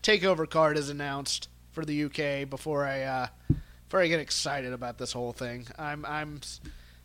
takeover 0.03 0.49
card 0.49 0.77
is 0.79 0.89
announced 0.89 1.49
for 1.73 1.85
the 1.85 2.05
UK 2.05 2.49
before 2.49 2.85
I 2.85 3.03
uh, 3.03 3.27
before 3.87 4.01
I 4.01 4.07
get 4.09 4.21
excited 4.21 4.73
about 4.73 4.99
this 4.99 5.13
whole 5.13 5.33
thing. 5.33 5.67
I'm 5.79 6.05
I'm 6.07 6.41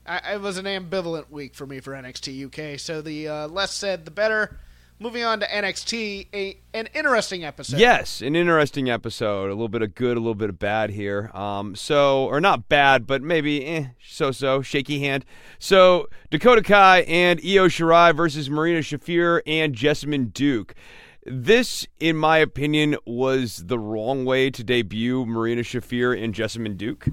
I, 0.05 0.33
it 0.35 0.41
was 0.41 0.57
an 0.57 0.65
ambivalent 0.65 1.29
week 1.29 1.53
for 1.53 1.67
me 1.67 1.79
for 1.81 1.91
NXT 1.93 2.45
UK. 2.45 2.79
So 2.79 3.01
the 3.01 3.27
uh, 3.27 3.47
less 3.47 3.73
said, 3.73 4.05
the 4.05 4.11
better. 4.11 4.57
Moving 5.01 5.23
on 5.23 5.39
to 5.39 5.47
NXT, 5.47 6.27
a 6.33 6.59
an 6.73 6.89
interesting 6.93 7.45
episode. 7.45 7.79
Yes, 7.79 8.21
an 8.21 8.35
interesting 8.35 8.89
episode. 8.89 9.45
A 9.45 9.53
little 9.53 9.69
bit 9.69 9.81
of 9.81 9.95
good, 9.95 10.17
a 10.17 10.19
little 10.19 10.35
bit 10.35 10.49
of 10.49 10.59
bad 10.59 10.89
here. 10.89 11.31
Um, 11.33 11.73
so, 11.73 12.25
or 12.25 12.41
not 12.41 12.67
bad, 12.67 13.07
but 13.07 13.21
maybe 13.21 13.65
eh, 13.65 13.85
so-so, 14.05 14.61
shaky 14.61 14.99
hand. 14.99 15.23
So, 15.57 16.09
Dakota 16.29 16.61
Kai 16.61 17.01
and 17.03 17.39
Io 17.39 17.69
Shirai 17.69 18.13
versus 18.13 18.49
Marina 18.49 18.79
Shafir 18.79 19.41
and 19.47 19.73
Jessamyn 19.73 20.33
Duke. 20.33 20.75
This, 21.25 21.87
in 22.01 22.17
my 22.17 22.39
opinion, 22.39 22.97
was 23.05 23.63
the 23.67 23.79
wrong 23.79 24.25
way 24.25 24.49
to 24.49 24.63
debut 24.65 25.25
Marina 25.25 25.61
Shafir 25.61 26.21
and 26.21 26.33
Jessamyn 26.33 26.75
Duke. 26.75 27.07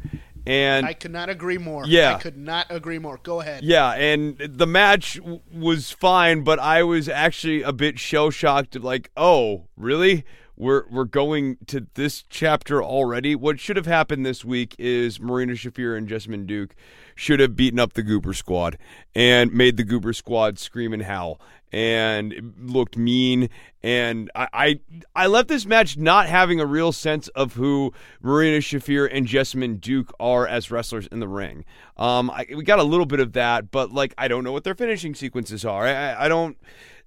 And 0.47 0.87
I 0.87 0.93
could 0.93 1.11
not 1.11 1.29
agree 1.29 1.59
more. 1.59 1.85
Yeah. 1.87 2.15
I 2.15 2.19
could 2.19 2.37
not 2.37 2.67
agree 2.71 2.99
more. 2.99 3.19
Go 3.23 3.41
ahead. 3.41 3.65
yeah, 3.65 3.93
and 3.95 4.39
the 4.39 4.67
match 4.67 5.17
w- 5.17 5.41
was 5.53 5.91
fine, 5.91 6.45
but 6.45 6.59
I 6.61 6.83
was 6.85 7.09
actually 7.09 7.63
a 7.63 7.73
bit 7.73 7.99
shell 7.99 8.31
shocked. 8.31 8.77
Like, 8.79 9.11
oh, 9.17 9.65
really? 9.77 10.25
We're 10.59 10.85
we're 10.89 11.05
going 11.05 11.59
to 11.67 11.87
this 11.95 12.25
chapter 12.31 12.83
already. 12.83 13.35
What 13.35 13.61
should 13.61 13.77
have 13.77 13.85
happened 13.87 14.25
this 14.25 14.43
week 14.45 14.75
is 14.79 15.21
Marina 15.21 15.53
Shafir 15.53 15.99
and 15.99 16.09
Jessamyn 16.09 16.47
Duke 16.47 16.75
should 17.15 17.41
have 17.41 17.57
beaten 17.57 17.79
up 17.79 17.93
the 17.93 18.03
Goober 18.03 18.33
Squad 18.33 18.79
and 19.15 19.53
made 19.53 19.77
the 19.77 19.85
Goober 19.85 20.13
Squad 20.15 20.59
scream 20.59 20.93
and 20.95 21.03
howl 21.03 21.39
and 21.77 22.55
looked 22.59 22.97
mean. 22.97 23.51
And 23.83 24.31
I, 24.35 24.49
I 24.55 24.81
I 25.15 25.27
left 25.27 25.49
this 25.49 25.67
match 25.67 25.99
not 25.99 26.27
having 26.27 26.59
a 26.59 26.65
real 26.65 26.91
sense 26.91 27.29
of 27.29 27.53
who 27.53 27.93
Marina 28.23 28.59
Shafir 28.59 29.07
and 29.13 29.27
Jessamyn 29.27 29.79
Duke 29.79 30.11
are 30.19 30.47
as 30.47 30.71
wrestlers 30.71 31.07
in 31.09 31.21
the 31.21 31.29
ring. 31.29 31.67
Um, 31.99 32.31
I, 32.31 32.47
we 32.49 32.65
got 32.65 32.79
a 32.79 32.83
little 32.83 33.05
bit 33.05 33.21
of 33.21 33.35
that, 33.35 33.71
but 33.71 33.93
like 33.93 34.15
I 34.17 34.27
don't 34.27 34.43
know 34.43 34.53
what 34.53 34.65
their 34.65 34.75
finishing 34.75 35.15
sequences 35.15 35.67
are. 35.67 35.87
I, 35.87 36.25
I, 36.25 36.29
don't. 36.29 36.57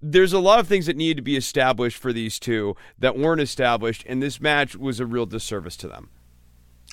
There's 0.04 0.34
a 0.34 0.40
lot 0.40 0.60
of 0.60 0.68
things 0.68 0.86
that 0.86 0.96
need 0.96 1.18
to 1.18 1.24
be 1.24 1.36
established 1.36 1.98
for 1.98 2.14
these 2.14 2.40
two 2.40 2.76
that 3.00 3.18
weren't 3.18 3.42
established, 3.42 4.04
and 4.08 4.22
this 4.22 4.40
match 4.40 4.76
was 4.76 5.00
a 5.00 5.06
real 5.08 5.26
disservice 5.26 5.76
to 5.78 5.88
them. 5.88 6.10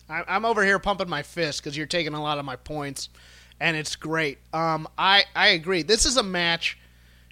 I'm 0.08 0.46
over 0.46 0.64
here 0.64 0.78
pumping 0.78 1.10
my 1.10 1.22
fist 1.22 1.62
because 1.62 1.76
you're 1.76 1.86
taking 1.86 2.14
a 2.14 2.22
lot 2.22 2.38
of 2.38 2.44
my 2.46 2.56
points, 2.56 3.10
and 3.60 3.76
it's 3.76 3.96
great. 3.96 4.38
Um, 4.54 4.88
I 4.96 5.24
I 5.34 5.48
agree. 5.48 5.82
This 5.82 6.06
is 6.06 6.16
a 6.16 6.22
match 6.22 6.78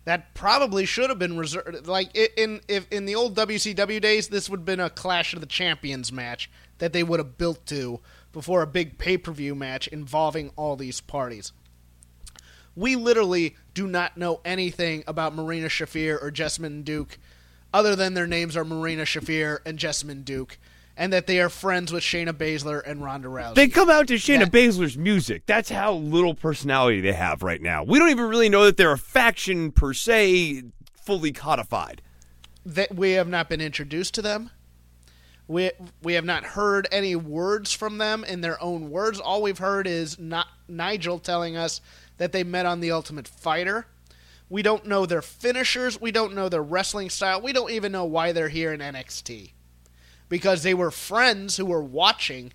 that 0.04 0.34
probably 0.34 0.84
should 0.84 1.10
have 1.10 1.18
been 1.18 1.36
reserved. 1.36 1.86
Like 1.86 2.14
in 2.14 2.60
if 2.68 2.86
in 2.90 3.06
the 3.06 3.14
old 3.14 3.36
WCW 3.36 4.00
days, 4.00 4.28
this 4.28 4.48
would 4.48 4.60
have 4.60 4.66
been 4.66 4.80
a 4.80 4.90
Clash 4.90 5.34
of 5.34 5.40
the 5.40 5.46
Champions 5.46 6.12
match 6.12 6.50
that 6.78 6.92
they 6.92 7.02
would 7.02 7.20
have 7.20 7.38
built 7.38 7.66
to 7.66 8.00
before 8.32 8.62
a 8.62 8.66
big 8.66 8.98
pay 8.98 9.16
per 9.16 9.32
view 9.32 9.54
match 9.54 9.88
involving 9.88 10.50
all 10.56 10.76
these 10.76 11.00
parties. 11.00 11.52
We 12.76 12.96
literally 12.96 13.56
do 13.72 13.86
not 13.86 14.16
know 14.16 14.40
anything 14.44 15.04
about 15.06 15.34
Marina 15.34 15.68
Shafir 15.68 16.20
or 16.20 16.32
Jessamyn 16.32 16.84
Duke, 16.84 17.18
other 17.72 17.94
than 17.94 18.14
their 18.14 18.26
names 18.26 18.56
are 18.56 18.64
Marina 18.64 19.04
Shafir 19.04 19.58
and 19.64 19.78
Jessamyn 19.78 20.24
Duke, 20.24 20.58
and 20.96 21.12
that 21.12 21.26
they 21.26 21.40
are 21.40 21.48
friends 21.48 21.92
with 21.92 22.02
Shayna 22.02 22.32
Baszler 22.32 22.82
and 22.86 23.02
Ronda 23.02 23.28
Rousey. 23.28 23.54
They 23.54 23.68
come 23.68 23.90
out 23.90 24.06
to 24.08 24.14
Shayna 24.14 24.40
That- 24.50 24.52
Baszler's 24.52 24.96
music. 24.96 25.44
That's 25.46 25.70
how 25.70 25.94
little 25.94 26.34
personality 26.34 27.00
they 27.00 27.12
have 27.12 27.42
right 27.42 27.60
now. 27.60 27.82
We 27.82 27.98
don't 27.98 28.10
even 28.10 28.26
really 28.28 28.48
know 28.48 28.64
that 28.64 28.76
they're 28.76 28.92
a 28.92 28.98
faction 28.98 29.72
per 29.72 29.92
se, 29.92 30.64
fully 30.94 31.32
codified. 31.32 32.00
that 32.66 32.94
we 32.94 33.10
have 33.12 33.28
not 33.28 33.48
been 33.50 33.60
introduced 33.60 34.14
to 34.14 34.22
them. 34.22 34.50
We 35.46 35.70
we 36.02 36.14
have 36.14 36.24
not 36.24 36.44
heard 36.44 36.88
any 36.90 37.14
words 37.14 37.72
from 37.74 37.98
them 37.98 38.24
in 38.24 38.40
their 38.40 38.58
own 38.62 38.88
words. 38.90 39.20
All 39.20 39.42
we've 39.42 39.58
heard 39.58 39.86
is 39.86 40.18
not 40.18 40.46
Nigel 40.68 41.18
telling 41.18 41.56
us 41.58 41.82
that 42.16 42.32
they 42.32 42.42
met 42.42 42.64
on 42.64 42.80
the 42.80 42.90
Ultimate 42.90 43.28
Fighter. 43.28 43.86
We 44.48 44.62
don't 44.62 44.86
know 44.86 45.04
their 45.04 45.20
finishers. 45.20 46.00
We 46.00 46.10
don't 46.12 46.34
know 46.34 46.48
their 46.48 46.62
wrestling 46.62 47.10
style. 47.10 47.40
We 47.42 47.52
don't 47.52 47.70
even 47.70 47.92
know 47.92 48.04
why 48.06 48.32
they're 48.32 48.48
here 48.48 48.72
in 48.72 48.80
NXT. 48.80 49.52
Because 50.34 50.64
they 50.64 50.74
were 50.74 50.90
friends 50.90 51.56
who 51.56 51.64
were 51.64 51.80
watching, 51.80 52.52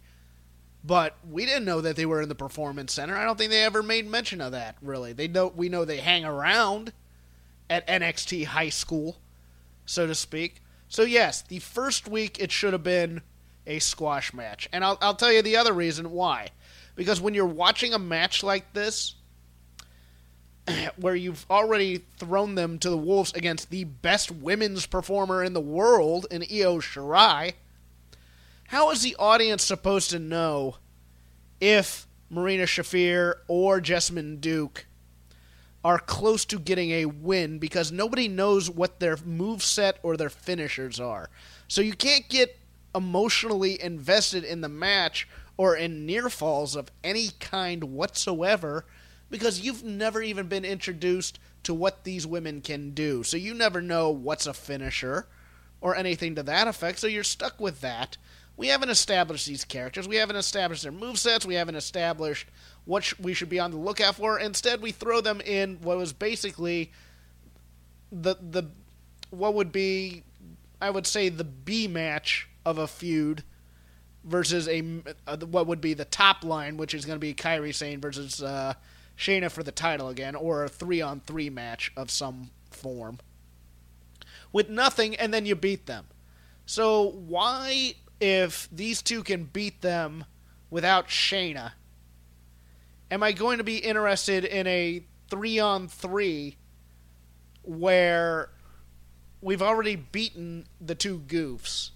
but 0.84 1.16
we 1.32 1.46
didn't 1.46 1.64
know 1.64 1.80
that 1.80 1.96
they 1.96 2.06
were 2.06 2.22
in 2.22 2.28
the 2.28 2.36
performance 2.36 2.92
center. 2.92 3.16
I 3.16 3.24
don't 3.24 3.38
think 3.38 3.52
they 3.52 3.64
ever 3.64 3.82
made 3.82 4.06
mention 4.06 4.42
of 4.42 4.52
that, 4.52 4.76
really. 4.82 5.14
They 5.14 5.30
know 5.30 5.48
we 5.48 5.70
know 5.70 5.86
they 5.86 6.00
hang 6.00 6.26
around 6.26 6.92
at 7.70 7.88
NXT 7.88 8.48
high 8.48 8.68
school 8.68 9.16
so 9.90 10.06
to 10.06 10.14
speak. 10.14 10.62
So 10.88 11.04
yes, 11.04 11.42
the 11.42 11.60
first 11.60 12.08
week 12.08 12.40
it 12.40 12.52
should 12.52 12.74
have 12.74 12.84
been 12.84 13.22
a 13.66 13.80
squash 13.80 14.34
match, 14.34 14.70
and 14.72 14.84
I'll 14.84 14.98
I'll 15.02 15.16
tell 15.16 15.32
you 15.32 15.42
the 15.42 15.58
other 15.58 15.74
reason 15.74 16.12
why. 16.12 16.50
Because 16.96 17.22
when 17.22 17.34
you're 17.34 17.46
watching 17.46 17.94
a 17.94 18.00
match 18.00 18.44
like 18.44 18.74
this, 18.74 19.16
where 20.98 21.16
you've 21.16 21.46
already 21.50 22.04
thrown 22.18 22.56
them 22.56 22.78
to 22.80 22.90
the 22.90 22.98
wolves 22.98 23.34
against 23.34 23.70
the 23.70 23.86
best 23.86 24.32
women's 24.32 24.86
performer 24.86 25.44
in 25.44 25.54
the 25.54 25.62
world 25.62 26.28
in 26.30 26.44
Io 26.44 26.80
Shirai, 26.80 27.54
how 28.70 28.92
is 28.92 29.02
the 29.02 29.16
audience 29.18 29.64
supposed 29.64 30.12
to 30.12 30.20
know 30.20 30.76
if 31.60 32.08
Marina 32.30 32.66
Shafir 32.66 33.38
or 33.48 33.82
Jessamyn 33.82 34.40
Duke 34.40 34.86
are 35.84 35.98
close 35.98 36.46
to 36.46 36.60
getting 36.60 36.92
a 36.92 37.06
win 37.06 37.58
because 37.58 37.92
nobody 37.92 38.28
knows 38.28 38.70
what 38.70 39.00
their 39.00 39.18
move 39.26 39.64
set 39.64 39.98
or 40.04 40.16
their 40.16 40.30
finishers 40.30 41.00
are. 41.00 41.32
So 41.68 41.82
you 41.82 41.94
can't 41.94 42.30
get 42.30 42.60
emotionally 42.94 43.82
invested 43.82 44.44
in 44.44 44.62
the 44.62 44.70
match 44.70 45.28
or 45.58 45.76
in 45.76 46.06
near 46.06 46.30
falls 46.30 46.76
of 46.76 46.92
any 47.04 47.30
kind 47.40 47.86
whatsoever 47.86 48.86
because 49.32 49.62
you've 49.62 49.84
never 49.84 50.22
even 50.22 50.46
been 50.46 50.64
introduced 50.64 51.40
to 51.64 51.74
what 51.74 52.04
these 52.04 52.28
women 52.28 52.62
can 52.62 52.92
do. 52.92 53.24
So 53.24 53.36
you 53.36 53.56
never 53.56 53.82
know 53.82 54.12
what's 54.12 54.46
a 54.46 54.54
finisher 54.54 55.28
or 55.82 55.96
anything 55.96 56.36
to 56.36 56.44
that 56.44 56.68
effect. 56.68 57.00
So 57.00 57.08
you're 57.08 57.24
stuck 57.24 57.60
with 57.60 57.82
that. 57.82 58.18
We 58.60 58.68
haven't 58.68 58.90
established 58.90 59.48
these 59.48 59.64
characters. 59.64 60.06
We 60.06 60.18
haven't 60.18 60.36
established 60.36 60.84
their 60.84 60.92
movesets. 60.92 61.46
We 61.46 61.56
haven't 61.56 61.76
established 61.76 62.46
what 62.84 63.06
sh- 63.06 63.14
we 63.18 63.34
should 63.34 63.48
be 63.48 63.58
on 63.58 63.72
the 63.72 63.78
lookout 63.78 64.16
for. 64.16 64.38
Instead, 64.38 64.82
we 64.82 64.92
throw 64.92 65.22
them 65.22 65.40
in 65.40 65.78
what 65.82 65.96
was 65.96 66.12
basically 66.12 66.92
the 68.12 68.36
the 68.42 68.64
what 69.30 69.54
would 69.54 69.72
be, 69.72 70.24
I 70.82 70.90
would 70.90 71.08
say, 71.08 71.30
the 71.30 71.46
B 71.46 71.88
match 71.88 72.50
of 72.66 72.78
a 72.78 72.86
feud 72.86 73.46
versus 74.26 74.68
a 74.68 74.84
uh, 75.26 75.38
what 75.38 75.66
would 75.66 75.80
be 75.80 75.94
the 75.94 76.04
top 76.04 76.44
line, 76.44 76.76
which 76.76 76.94
is 76.94 77.06
going 77.06 77.16
to 77.16 77.22
be 77.22 77.34
Kairi 77.34 77.74
Sane 77.74 78.02
versus 78.02 78.44
uh, 78.44 78.74
Shayna 79.18 79.50
for 79.50 79.64
the 79.64 79.72
title 79.72 80.10
again, 80.10 80.36
or 80.36 80.66
a 80.66 80.70
three 80.70 81.00
on 81.00 81.22
three 81.22 81.50
match 81.50 81.94
of 81.96 82.12
some 82.12 82.50
form 82.72 83.20
with 84.52 84.68
nothing, 84.70 85.16
and 85.16 85.34
then 85.34 85.46
you 85.46 85.56
beat 85.56 85.86
them. 85.86 86.08
So 86.66 87.10
why, 87.10 87.94
if 88.20 88.68
these 88.72 89.02
two 89.02 89.24
can 89.24 89.46
beat 89.46 89.82
them 89.82 90.26
without 90.70 91.08
Shayna, 91.08 91.74
am 93.12 93.24
I 93.24 93.32
going 93.32 93.58
to 93.58 93.64
be 93.64 93.78
interested 93.78 94.46
in 94.46 94.68
a 94.68 95.04
three 95.30 95.60
on 95.60 95.88
three 95.88 96.58
where 97.64 98.50
we've 99.42 99.62
already 99.62 99.96
beaten 99.96 100.68
the 100.82 100.96
two 100.96 101.20
goofs? 101.20 101.92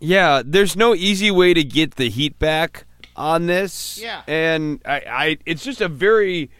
Yeah, 0.00 0.42
there's 0.44 0.76
no 0.76 0.94
easy 0.94 1.30
way 1.30 1.52
to 1.52 1.62
get 1.62 1.96
the 1.96 2.08
heat 2.08 2.38
back 2.38 2.86
on 3.16 3.46
this. 3.46 3.98
Yeah. 3.98 4.22
And 4.26 4.80
I, 4.84 5.02
I 5.06 5.38
it's 5.44 5.62
just 5.62 5.80
a 5.80 5.88
very 5.88 6.50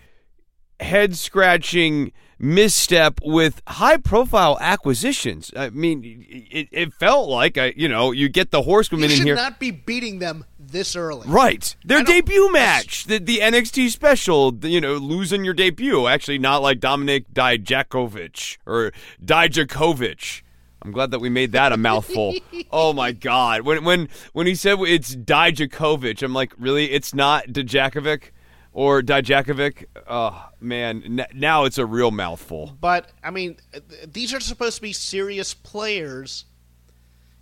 head 0.78 1.16
scratching 1.16 2.12
misstep 2.40 3.20
with 3.22 3.60
high 3.68 3.98
profile 3.98 4.56
acquisitions. 4.60 5.52
I 5.54 5.68
mean, 5.70 6.26
it, 6.50 6.68
it 6.72 6.92
felt 6.94 7.28
like 7.28 7.58
I, 7.58 7.74
you 7.76 7.88
know, 7.88 8.12
you 8.12 8.28
get 8.28 8.50
the 8.50 8.62
horsewomen 8.62 9.10
in 9.10 9.18
here. 9.18 9.26
You 9.26 9.30
should 9.32 9.36
not 9.36 9.60
be 9.60 9.70
beating 9.70 10.18
them 10.18 10.46
this 10.58 10.96
early. 10.96 11.28
Right. 11.28 11.76
Their 11.84 12.02
debut 12.02 12.50
match, 12.50 13.04
the, 13.04 13.18
the 13.18 13.38
NXT 13.38 13.90
special, 13.90 14.52
the, 14.52 14.70
you 14.70 14.80
know, 14.80 14.94
losing 14.94 15.44
your 15.44 15.54
debut. 15.54 16.06
Actually, 16.06 16.38
not 16.38 16.62
like 16.62 16.80
Dominic 16.80 17.32
Dijakovic 17.32 18.56
or 18.66 18.92
Dijakovic. 19.22 20.42
I'm 20.82 20.92
glad 20.92 21.10
that 21.10 21.18
we 21.18 21.28
made 21.28 21.52
that 21.52 21.72
a 21.72 21.76
mouthful. 21.76 22.34
oh 22.72 22.94
my 22.94 23.12
god. 23.12 23.62
When 23.62 23.84
when 23.84 24.08
when 24.32 24.46
he 24.46 24.54
said 24.54 24.78
it's 24.80 25.14
Dijakovic, 25.14 26.22
I'm 26.22 26.32
like, 26.32 26.54
really? 26.58 26.90
It's 26.90 27.12
not 27.12 27.48
Dijakovic 27.48 28.30
or 28.72 29.02
Dijakovic? 29.02 29.84
Oh 30.08 30.49
man, 30.60 31.26
now 31.34 31.64
it's 31.64 31.78
a 31.78 31.86
real 31.86 32.10
mouthful. 32.10 32.76
But 32.80 33.10
I 33.22 33.30
mean, 33.30 33.56
th- 33.72 34.12
these 34.12 34.34
are 34.34 34.40
supposed 34.40 34.76
to 34.76 34.82
be 34.82 34.92
serious 34.92 35.54
players 35.54 36.44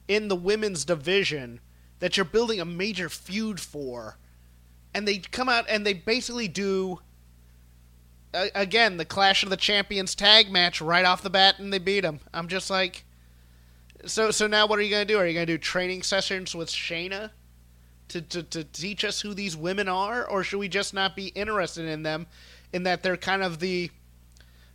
in 0.06 0.28
the 0.28 0.36
women's 0.36 0.84
division 0.84 1.60
that 2.00 2.16
you're 2.16 2.24
building 2.24 2.60
a 2.60 2.64
major 2.64 3.08
feud 3.08 3.60
for, 3.60 4.18
and 4.94 5.06
they 5.06 5.18
come 5.18 5.48
out 5.48 5.66
and 5.68 5.86
they 5.86 5.94
basically 5.94 6.48
do. 6.48 7.00
Again, 8.34 8.98
the 8.98 9.06
Clash 9.06 9.42
of 9.42 9.48
the 9.48 9.56
Champions 9.56 10.14
tag 10.14 10.50
match 10.50 10.82
right 10.82 11.06
off 11.06 11.22
the 11.22 11.30
bat, 11.30 11.58
and 11.58 11.72
they 11.72 11.78
beat 11.78 12.00
them. 12.00 12.20
I'm 12.34 12.46
just 12.46 12.68
like, 12.68 13.04
so 14.04 14.30
so 14.30 14.46
now 14.46 14.66
what 14.66 14.78
are 14.78 14.82
you 14.82 14.90
gonna 14.90 15.04
do? 15.04 15.18
Are 15.18 15.26
you 15.26 15.34
gonna 15.34 15.46
do 15.46 15.58
training 15.58 16.02
sessions 16.02 16.54
with 16.54 16.68
Shayna 16.68 17.30
to, 18.08 18.20
to 18.22 18.42
to 18.42 18.64
teach 18.64 19.04
us 19.04 19.20
who 19.20 19.34
these 19.34 19.56
women 19.56 19.88
are, 19.88 20.26
or 20.26 20.44
should 20.44 20.58
we 20.58 20.68
just 20.68 20.92
not 20.92 21.16
be 21.16 21.28
interested 21.28 21.86
in 21.86 22.02
them, 22.02 22.26
in 22.72 22.82
that 22.84 23.02
they're 23.02 23.16
kind 23.16 23.42
of 23.42 23.58
the 23.60 23.90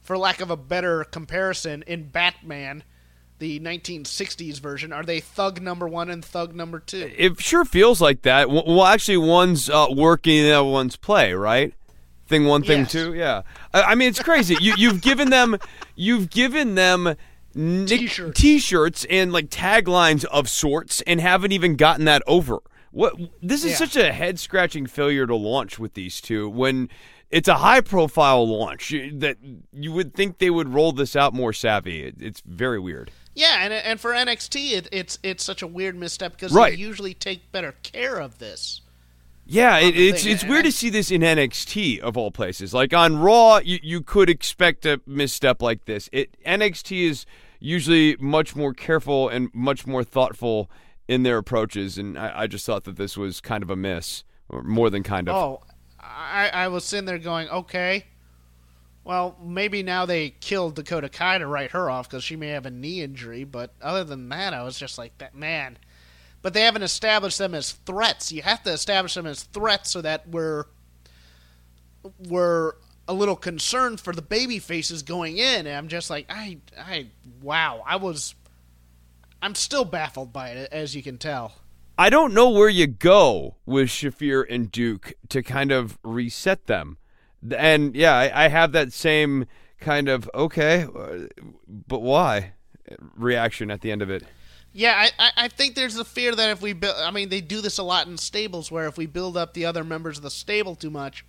for 0.01 0.17
lack 0.17 0.41
of 0.41 0.49
a 0.51 0.57
better 0.57 1.05
comparison, 1.05 1.81
in 1.87 2.09
Batman, 2.09 2.83
the 3.39 3.59
1960s 3.61 4.59
version, 4.59 4.91
are 4.91 5.03
they 5.03 5.19
Thug 5.21 5.61
number 5.61 5.87
one 5.87 6.09
and 6.09 6.23
Thug 6.23 6.53
number 6.53 6.79
two? 6.79 7.09
It 7.17 7.39
sure 7.39 7.63
feels 7.63 8.01
like 8.01 8.23
that. 8.23 8.49
Well, 8.49 8.83
actually, 8.83 9.17
one's 9.17 9.69
uh, 9.69 9.87
working, 9.95 10.43
the 10.43 10.51
other 10.51 10.69
one's 10.69 10.97
play, 10.97 11.33
right? 11.33 11.73
Thing 12.27 12.45
one, 12.45 12.63
thing 12.63 12.79
Yes. 12.81 12.91
two. 12.91 13.13
Yeah. 13.13 13.43
I, 13.73 13.81
I 13.83 13.95
mean, 13.95 14.09
it's 14.09 14.21
crazy. 14.21 14.57
you 14.59 14.73
you've 14.77 15.01
given 15.01 15.29
them, 15.29 15.57
you've 15.95 16.29
given 16.29 16.75
them. 16.75 17.15
nick- 17.55 17.87
T-shirts. 17.87 18.39
T-shirts 18.41 19.05
and 19.09 19.31
like 19.31 19.49
taglines 19.49 20.25
of 20.25 20.49
sorts, 20.49 21.01
and 21.07 21.21
haven't 21.21 21.51
even 21.53 21.75
gotten 21.77 22.03
that 22.05 22.23
over. 22.27 22.59
What 22.91 23.13
this 23.41 23.63
is 23.63 23.71
Yeah. 23.71 23.77
such 23.77 23.95
a 23.95 24.11
head 24.11 24.37
scratching 24.39 24.85
failure 24.85 25.25
to 25.27 25.35
launch 25.35 25.79
with 25.79 25.93
these 25.95 26.19
two 26.21 26.49
when 26.49 26.89
it's 27.33 27.47
a 27.47 27.55
high 27.55 27.81
profile 27.81 28.47
launch 28.47 28.89
that 28.91 29.37
you 29.73 29.91
would 29.91 30.13
think 30.13 30.37
they 30.37 30.49
would 30.49 30.69
roll 30.73 30.91
this 30.91 31.15
out 31.15 31.33
more 31.33 31.51
savvy. 31.51 32.03
It, 32.03 32.15
it's 32.19 32.41
very 32.45 32.79
weird. 32.79 33.11
Yeah, 33.35 33.57
and 33.61 33.73
and 33.73 33.99
for 33.99 34.11
NXT, 34.11 34.71
it, 34.73 34.87
it's 34.91 35.17
it's 35.23 35.43
such 35.43 35.61
a 35.61 35.67
weird 35.67 35.95
misstep 35.95 36.33
because 36.33 36.53
Right. 36.53 36.73
they 36.75 36.79
usually 36.81 37.13
take 37.13 37.51
better 37.51 37.73
care 37.83 38.19
of 38.19 38.37
this. 38.37 38.81
Yeah, 39.45 39.79
it, 39.79 39.97
it's 39.97 40.25
it's 40.25 40.43
weird 40.43 40.59
I- 40.65 40.69
to 40.69 40.71
see 40.71 40.89
this 40.89 41.11
in 41.11 41.21
NXT 41.21 41.99
of 41.99 42.15
all 42.15 42.31
places. 42.31 42.73
Like 42.73 42.93
on 42.93 43.17
Raw, 43.17 43.57
you, 43.57 43.79
you 43.81 44.01
could 44.01 44.29
expect 44.29 44.85
a 44.85 45.01
misstep 45.07 45.61
like 45.61 45.85
this. 45.85 46.09
It 46.13 46.37
NXT 46.45 47.09
is 47.09 47.25
usually 47.59 48.15
much 48.19 48.55
more 48.55 48.73
careful 48.73 49.27
and 49.29 49.49
much 49.53 49.87
more 49.87 50.03
thoughtful 50.03 50.69
in 51.07 51.23
their 51.23 51.37
approaches, 51.39 51.97
and 51.97 52.17
I, 52.17 52.41
I 52.43 52.47
just 52.47 52.65
thought 52.65 52.83
that 52.85 52.95
this 52.95 53.17
was 53.17 53.41
kind 53.41 53.63
of 53.63 53.69
a 53.69 53.75
miss, 53.75 54.23
or 54.47 54.63
more 54.63 54.89
than 54.89 55.03
kind 55.03 55.27
of. 55.27 55.35
Oh, 55.35 55.63
I, 56.03 56.49
I 56.53 56.67
was 56.67 56.83
sitting 56.83 57.05
there 57.05 57.17
going, 57.17 57.49
okay, 57.49 58.05
well, 59.03 59.37
maybe 59.43 59.83
now 59.83 60.05
they 60.05 60.29
killed 60.29 60.75
Dakota 60.75 61.09
Kai 61.09 61.37
to 61.37 61.47
write 61.47 61.71
her 61.71 61.89
off 61.89 62.09
because 62.09 62.23
she 62.23 62.35
may 62.35 62.49
have 62.49 62.65
a 62.65 62.71
knee 62.71 63.01
injury. 63.01 63.43
But 63.43 63.73
other 63.81 64.03
than 64.03 64.29
that, 64.29 64.53
I 64.53 64.63
was 64.63 64.77
just 64.77 64.97
like, 64.97 65.17
that 65.17 65.35
man. 65.35 65.77
But 66.41 66.53
they 66.53 66.61
haven't 66.61 66.83
established 66.83 67.37
them 67.37 67.53
as 67.55 67.71
threats. 67.71 68.31
You 68.31 68.41
have 68.41 68.63
to 68.63 68.71
establish 68.71 69.13
them 69.13 69.25
as 69.25 69.43
threats 69.43 69.91
so 69.91 70.01
that 70.01 70.27
we're 70.27 70.65
we're 72.27 72.73
a 73.07 73.13
little 73.13 73.35
concerned 73.35 73.99
for 73.99 74.13
the 74.13 74.21
baby 74.21 74.59
faces 74.59 75.03
going 75.03 75.37
in. 75.37 75.67
And 75.67 75.75
I'm 75.75 75.87
just 75.87 76.09
like, 76.09 76.25
I, 76.29 76.57
I, 76.77 77.07
wow, 77.41 77.83
I 77.85 77.95
was. 77.97 78.35
I'm 79.41 79.55
still 79.55 79.83
baffled 79.83 80.31
by 80.31 80.49
it, 80.49 80.71
as 80.71 80.95
you 80.95 81.03
can 81.03 81.17
tell. 81.17 81.53
I 81.97 82.09
don't 82.09 82.33
know 82.33 82.49
where 82.49 82.69
you 82.69 82.87
go 82.87 83.57
with 83.65 83.89
Shafir 83.89 84.45
and 84.49 84.71
Duke 84.71 85.13
to 85.29 85.43
kind 85.43 85.71
of 85.71 85.97
reset 86.03 86.65
them. 86.65 86.97
And 87.55 87.95
yeah, 87.95 88.15
I, 88.15 88.45
I 88.45 88.47
have 88.47 88.71
that 88.71 88.93
same 88.93 89.45
kind 89.79 90.09
of 90.09 90.29
okay, 90.33 90.83
uh, 90.83 91.27
but 91.67 92.01
why 92.01 92.53
reaction 93.15 93.69
at 93.69 93.81
the 93.81 93.91
end 93.91 94.01
of 94.01 94.09
it. 94.09 94.23
Yeah, 94.75 95.07
I, 95.19 95.31
I, 95.37 95.47
think 95.49 95.75
there's 95.75 95.97
a 95.97 96.05
fear 96.05 96.33
that 96.33 96.49
if 96.49 96.61
we 96.61 96.73
build, 96.73 96.95
I 96.97 97.11
mean, 97.11 97.29
they 97.29 97.41
do 97.41 97.61
this 97.61 97.77
a 97.77 97.83
lot 97.83 98.07
in 98.07 98.17
stables 98.17 98.71
where 98.71 98.87
if 98.87 98.97
we 98.97 99.05
build 99.05 99.37
up 99.37 99.53
the 99.53 99.65
other 99.65 99.83
members 99.83 100.17
of 100.17 100.23
the 100.23 100.31
stable 100.31 100.75
too 100.75 100.89
much, 100.89 101.23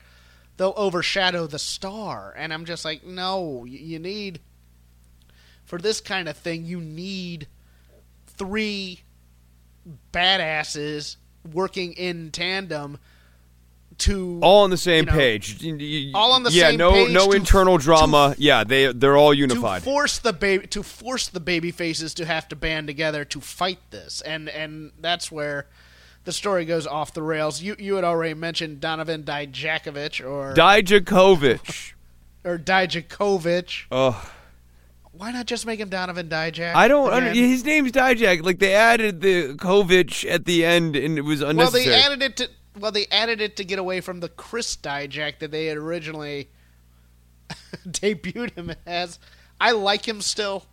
they'll 0.57 0.73
overshadow 0.79 1.47
the 1.47 1.59
star. 1.59 2.33
And 2.39 2.55
I'm 2.55 2.65
just 2.65 2.87
like, 2.87 3.05
no, 3.05 3.67
you 3.67 3.99
need, 3.99 4.41
for 5.65 5.79
this 5.79 6.01
kind 6.01 6.27
of 6.27 6.39
thing, 6.39 6.65
you 6.65 6.81
need 6.81 7.49
three 8.27 9.03
badasses 10.13 11.17
working 11.53 11.93
in 11.93 12.31
tandem 12.31 12.99
to 13.99 14.41
all 14.43 14.65
on 14.65 14.71
the 14.71 14.77
same 14.77 15.05
you 15.05 15.11
know, 15.11 15.17
page. 15.17 16.13
All 16.15 16.33
on 16.33 16.43
the 16.43 16.51
yeah, 16.51 16.71
same 16.71 16.79
no 16.79 16.93
page 16.93 17.13
no 17.13 17.31
to- 17.31 17.37
internal 17.37 17.79
drama. 17.79 18.35
yeah, 18.39 18.65
they 18.65 18.93
they're 18.93 19.17
all 19.17 19.33
to 19.33 19.39
unified. 19.39 19.83
force 19.83 20.19
the 20.19 20.33
baby 20.33 20.67
to 20.69 20.83
force 20.83 21.29
the 21.29 21.41
baby 21.41 21.71
faces 21.71 22.15
to 22.15 22.25
have 22.25 22.49
to 22.49 22.57
band 22.57 22.87
together 22.87 23.25
to 23.27 23.41
fight 23.41 23.79
this 23.91 24.21
and 24.23 24.49
and 24.49 24.93
that's 25.01 25.31
where 25.31 25.67
the 26.25 26.33
story 26.33 26.65
goes 26.65 26.87
off 26.87 27.15
the 27.15 27.23
rails 27.23 27.63
you 27.63 27.77
you 27.79 27.95
had 27.95 28.05
already 28.05 28.35
mentioned 28.35 28.81
Donovan 28.81 29.23
Dijakovic 29.23 30.27
or 30.27 30.55
Dijakovic. 30.55 31.93
or 32.45 32.59
Dijakovic 32.59 33.85
Ugh. 33.93 34.27
Why 35.17 35.31
not 35.33 35.47
just 35.47 35.65
make 35.67 35.81
him 35.81 35.89
Donovan 35.89 36.29
Dijak 36.29 36.75
I 36.75 36.89
don't. 36.89 37.13
Under, 37.13 37.31
his 37.31 37.65
name's 37.65 37.93
Dijak. 37.93 38.43
Like 38.43 38.59
they 38.59 38.75
added 38.75 39.21
the 39.21 39.55
Kovic 39.55 40.29
at 40.29 40.45
the 40.45 40.65
end, 40.65 40.97
and 40.97 41.17
it 41.19 41.23
was 41.23 41.41
unnecessary. 41.41 41.87
well 41.87 41.93
they 41.99 42.03
added 42.05 42.23
it 42.23 42.37
to 42.39 42.51
well 42.79 42.93
they 42.93 43.07
added 43.13 43.41
it 43.41 43.57
to 43.57 43.65
get 43.65 43.79
away 43.79 44.01
from 44.01 44.21
the 44.21 44.29
Chris 44.29 44.77
Dijak 44.77 45.39
that 45.39 45.51
they 45.51 45.67
had 45.67 45.77
originally 45.77 46.49
debuted 47.89 48.55
him 48.55 48.73
as 48.87 49.19
I 49.61 49.71
like 49.73 50.07
him 50.07 50.21
still 50.21 50.67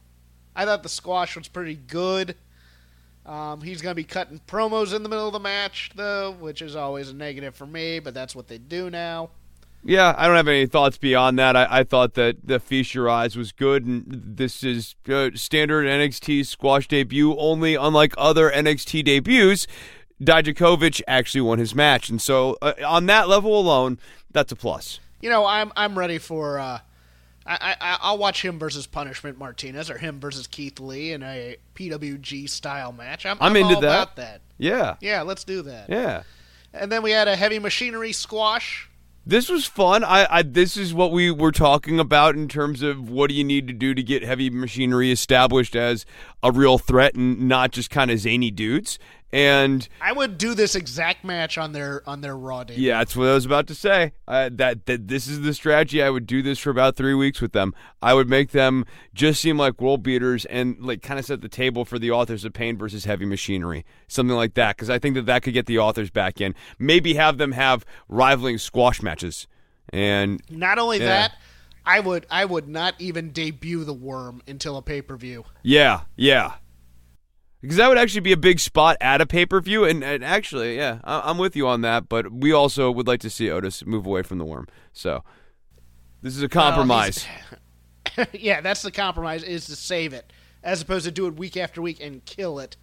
I 0.56 0.66
thought 0.66 0.84
the 0.84 0.90
squash 0.90 1.36
was 1.38 1.48
pretty 1.48 1.76
good 1.76 2.36
Um, 3.26 3.62
he's 3.62 3.82
going 3.82 3.92
to 3.92 3.96
be 3.96 4.04
cutting 4.04 4.42
promos 4.48 4.96
in 4.96 5.04
the 5.04 5.10
middle 5.10 5.28
of 5.28 5.34
the 5.34 5.40
match, 5.40 5.92
though, 5.96 6.32
which 6.32 6.60
is 6.62 6.76
always 6.76 7.10
a 7.10 7.14
negative 7.14 7.54
for 7.56 7.68
me, 7.68 8.00
but 8.00 8.16
that's 8.16 8.36
what 8.36 8.48
they 8.48 8.58
do 8.58 8.90
now. 8.90 9.30
Yeah, 9.84 10.14
I 10.18 10.28
don't 10.28 10.36
have 10.36 10.48
any 10.48 10.68
thoughts 10.68 10.98
beyond 10.98 11.40
that. 11.40 11.56
I, 11.56 11.68
I 11.80 11.84
thought 11.84 12.14
that 12.14 12.38
the 12.48 12.60
Feast 12.60 12.94
Your 12.94 13.10
Eyes 13.10 13.36
was 13.36 13.52
good, 13.52 13.86
and 13.86 14.04
this 14.08 14.64
is 14.64 14.96
uh, 15.10 15.30
standard 15.34 15.86
NXT 15.88 16.46
squash 16.46 16.88
debut. 16.88 17.36
Only, 17.36 17.76
unlike 17.76 18.14
other 18.18 18.52
NXT 18.52 19.04
debuts, 19.06 19.66
Dijakovic 20.22 21.02
actually 21.08 21.42
won 21.42 21.58
his 21.58 21.74
match, 21.74 22.10
and 22.10 22.22
so 22.22 22.58
uh, 22.62 22.74
on 22.86 23.08
that 23.08 23.28
level 23.28 23.60
alone, 23.60 23.98
that's 24.30 24.52
a 24.52 24.56
plus. 24.56 25.00
You 25.20 25.30
know, 25.30 25.46
I'm 25.46 25.72
I'm 25.76 25.98
ready 25.98 26.20
for. 26.20 26.60
Uh, 26.60 26.80
I, 27.44 27.76
I 27.82 27.98
I'll 28.02 28.20
watch 28.20 28.46
him 28.46 28.60
versus 28.60 28.86
Punishment 28.86 29.40
Martinez 29.40 29.90
or 29.90 29.98
him 29.98 30.20
versus 30.20 30.46
Keith 30.46 30.80
Lee 30.80 31.12
in 31.12 31.24
a 31.24 31.58
PWG 31.74 32.48
style 32.48 32.92
match. 32.92 33.26
I'm, 33.26 33.38
I'm 33.42 33.52
I'm 33.52 33.56
into 33.56 33.76
all 33.76 33.82
that. 33.82 33.88
about 34.04 34.16
that. 34.18 34.42
Yeah, 34.60 34.96
Yeah, 35.02 35.24
let's 35.24 35.44
do 35.44 35.64
that. 35.64 35.90
yeah. 35.90 36.22
And 36.72 36.92
then 36.92 37.02
we 37.02 37.10
had 37.12 37.28
a 37.28 37.36
heavy 37.36 37.58
machinery 37.58 38.12
squash. 38.12 38.88
This 39.24 39.50
was 39.50 39.66
fun. 39.66 40.04
I, 40.04 40.26
I 40.30 40.42
this 40.42 40.76
is 40.76 40.96
what 40.96 41.12
we 41.12 41.30
were 41.30 41.52
talking 41.52 42.00
about 42.00 42.34
in 42.34 42.48
terms 42.48 42.82
of 42.82 43.08
what 43.08 43.30
do 43.30 43.36
you 43.36 43.44
need 43.44 43.68
to 43.68 43.74
do 43.74 43.94
to 43.94 44.02
get 44.02 44.24
heavy 44.24 44.50
machinery 44.50 45.12
established 45.12 45.76
as 45.76 46.08
a 46.42 46.52
real 46.52 46.80
threat 46.80 47.14
and 47.14 47.48
not 47.48 47.72
just 47.72 47.92
kind 47.92 48.10
of 48.10 48.18
zany 48.18 48.50
dudes. 48.50 48.98
And 49.34 49.88
I 50.02 50.12
would 50.12 50.38
do 50.38 50.54
this 50.54 50.76
exact 50.76 51.24
match 51.24 51.58
on 51.58 51.72
their 51.72 52.02
on 52.08 52.20
their 52.22 52.36
Raw 52.36 52.66
debut. 52.66 52.84
Yeah, 52.88 52.98
that's 52.98 53.16
what 53.16 53.30
I 53.30 53.34
was 53.34 53.46
about 53.46 53.68
to 53.68 53.76
say. 53.76 54.12
Uh, 54.28 54.50
that 54.54 54.86
that 54.88 55.08
this 55.08 55.28
is 55.28 55.42
the 55.42 55.54
strategy. 55.54 56.04
I 56.04 56.10
would 56.10 56.26
do 56.28 56.42
this 56.42 56.60
for 56.60 56.70
about 56.70 56.98
three 56.98 57.14
weeks 57.14 57.40
with 57.40 57.54
them. 57.54 57.74
I 58.02 58.14
would 58.14 58.30
make 58.30 58.52
them 58.52 58.86
just 59.14 59.42
seem 59.42 59.58
like 59.58 59.80
world 59.80 60.04
beaters 60.04 60.44
and 60.46 60.78
like 60.80 61.02
kind 61.02 61.18
of 61.18 61.26
set 61.26 61.40
the 61.42 61.48
table 61.50 61.86
for 61.86 61.98
the 61.98 62.12
authors 62.12 62.44
of 62.44 62.52
Pain 62.52 62.78
versus 62.78 63.06
Heavy 63.06 63.26
Machinery, 63.26 63.86
something 64.10 64.36
like 64.36 64.56
that. 64.56 64.76
Because 64.76 64.90
I 64.90 65.00
think 65.00 65.16
that 65.16 65.26
that 65.28 65.44
could 65.44 65.54
get 65.54 65.66
the 65.66 65.80
authors 65.80 66.10
back 66.10 66.42
in. 66.42 66.54
Maybe 66.78 67.14
have 67.14 67.38
them 67.38 67.54
have 67.54 67.86
rivaling 68.10 68.58
squash 68.58 69.02
matches. 69.02 69.48
And 69.94 70.42
Not 70.50 70.78
only 70.78 71.00
Yeah. 71.00 71.06
that, 71.06 71.32
I 71.86 72.00
would 72.02 72.26
I 72.30 72.44
would 72.46 72.68
not 72.68 72.96
even 73.00 73.32
debut 73.32 73.84
the 73.86 73.94
Worm 73.94 74.42
until 74.46 74.78
a 74.78 74.82
pay 74.82 75.02
per 75.02 75.16
view. 75.16 75.46
yeah, 75.64 76.02
yeah. 76.18 76.56
Because 77.62 77.78
that 77.78 77.88
would 77.90 77.98
actually 77.98 78.22
be 78.22 78.32
a 78.32 78.38
big 78.38 78.60
spot 78.60 78.98
at 79.00 79.22
a 79.22 79.26
pay 79.26 79.46
per 79.46 79.62
view, 79.62 79.86
and, 79.86 80.04
and 80.04 80.26
actually, 80.26 80.76
yeah, 80.76 81.00
I, 81.04 81.22
I'm 81.30 81.38
with 81.38 81.56
you 81.56 81.68
on 81.68 81.82
that. 81.82 82.10
But 82.10 82.32
we 82.32 82.52
also 82.52 82.90
would 82.92 83.08
like 83.08 83.20
to 83.22 83.30
see 83.30 83.50
Otis 83.52 83.86
move 83.86 84.06
away 84.06 84.24
from 84.24 84.40
the 84.40 84.46
worm. 84.46 84.68
So 84.94 85.24
this 86.22 86.36
is 86.36 86.42
a 86.42 86.50
compromise. 86.50 87.26
yeah, 88.34 88.62
that's 88.62 88.82
the 88.82 88.92
compromise 88.92 89.44
is 89.44 89.68
to 89.68 89.76
save 89.76 90.14
it 90.14 90.34
as 90.64 90.82
opposed 90.82 91.06
to 91.06 91.12
do 91.12 91.28
it 91.28 91.36
week 91.36 91.58
after 91.58 91.82
week 91.82 92.00
and 92.02 92.24
kill 92.26 92.60
it. 92.60 92.78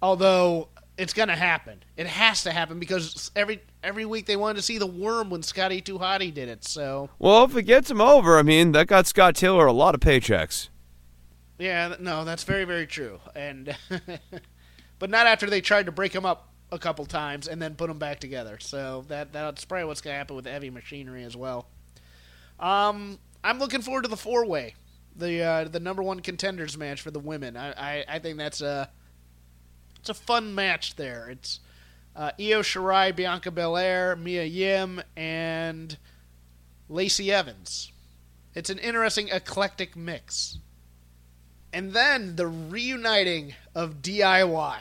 Although 0.00 0.68
it's 0.96 1.12
going 1.12 1.28
to 1.28 1.36
happen. 1.36 1.82
It 1.96 2.06
has 2.06 2.42
to 2.44 2.52
happen 2.52 2.78
because 2.78 3.30
every 3.34 3.62
every 3.82 4.04
week 4.04 4.26
they 4.26 4.36
wanted 4.36 4.56
to 4.56 4.62
see 4.62 4.78
the 4.78 4.86
worm 4.86 5.30
when 5.30 5.42
Scotty 5.42 5.80
Too 5.80 5.98
Hottie 5.98 6.32
did 6.32 6.48
it. 6.48 6.64
So, 6.64 7.10
Well, 7.18 7.44
if 7.44 7.56
it 7.56 7.64
gets 7.64 7.90
him 7.90 8.00
over, 8.00 8.38
I 8.38 8.42
mean, 8.42 8.72
that 8.72 8.86
got 8.86 9.06
Scott 9.06 9.34
Taylor 9.34 9.66
a 9.66 9.72
lot 9.72 9.94
of 9.94 10.00
paychecks. 10.00 10.68
Yeah, 11.58 11.96
no, 12.00 12.24
that's 12.24 12.44
very 12.44 12.64
very 12.64 12.86
true. 12.86 13.20
And 13.34 13.76
but 14.98 15.10
not 15.10 15.26
after 15.26 15.48
they 15.48 15.60
tried 15.60 15.86
to 15.86 15.92
break 15.92 16.14
him 16.14 16.26
up 16.26 16.48
a 16.72 16.78
couple 16.78 17.06
times 17.06 17.46
and 17.46 17.60
then 17.60 17.74
put 17.74 17.88
them 17.88 17.98
back 17.98 18.20
together. 18.20 18.58
So 18.60 19.04
that 19.08 19.32
that's 19.32 19.64
probably 19.64 19.86
what's 19.86 20.00
going 20.00 20.14
to 20.14 20.18
happen 20.18 20.36
with 20.36 20.46
heavy 20.46 20.70
machinery 20.70 21.24
as 21.24 21.36
well. 21.36 21.68
Um, 22.58 23.18
I'm 23.42 23.58
looking 23.58 23.82
forward 23.82 24.02
to 24.02 24.08
the 24.08 24.16
four 24.16 24.46
way, 24.46 24.74
the 25.16 25.42
uh, 25.42 25.64
the 25.64 25.80
number 25.80 26.02
one 26.02 26.20
contenders 26.20 26.76
match 26.76 27.00
for 27.00 27.10
the 27.10 27.20
women. 27.20 27.56
I, 27.56 27.72
I, 27.72 28.04
I 28.08 28.18
think 28.18 28.38
that's 28.38 28.60
a 28.60 28.90
it's 29.98 30.08
a 30.08 30.14
fun 30.14 30.54
match 30.54 30.96
there. 30.96 31.28
It's 31.30 31.60
uh, 32.16 32.30
Io 32.38 32.60
Shirai, 32.62 33.14
Bianca 33.14 33.50
Belair, 33.50 34.16
Mia 34.16 34.44
Yim, 34.44 35.02
and 35.16 35.96
Lacey 36.88 37.32
Evans. 37.32 37.90
It's 38.54 38.70
an 38.70 38.78
interesting 38.78 39.28
eclectic 39.28 39.96
mix. 39.96 40.58
And 41.74 41.92
then 41.92 42.36
the 42.36 42.46
reuniting 42.46 43.54
of 43.74 44.00
DIY. 44.00 44.76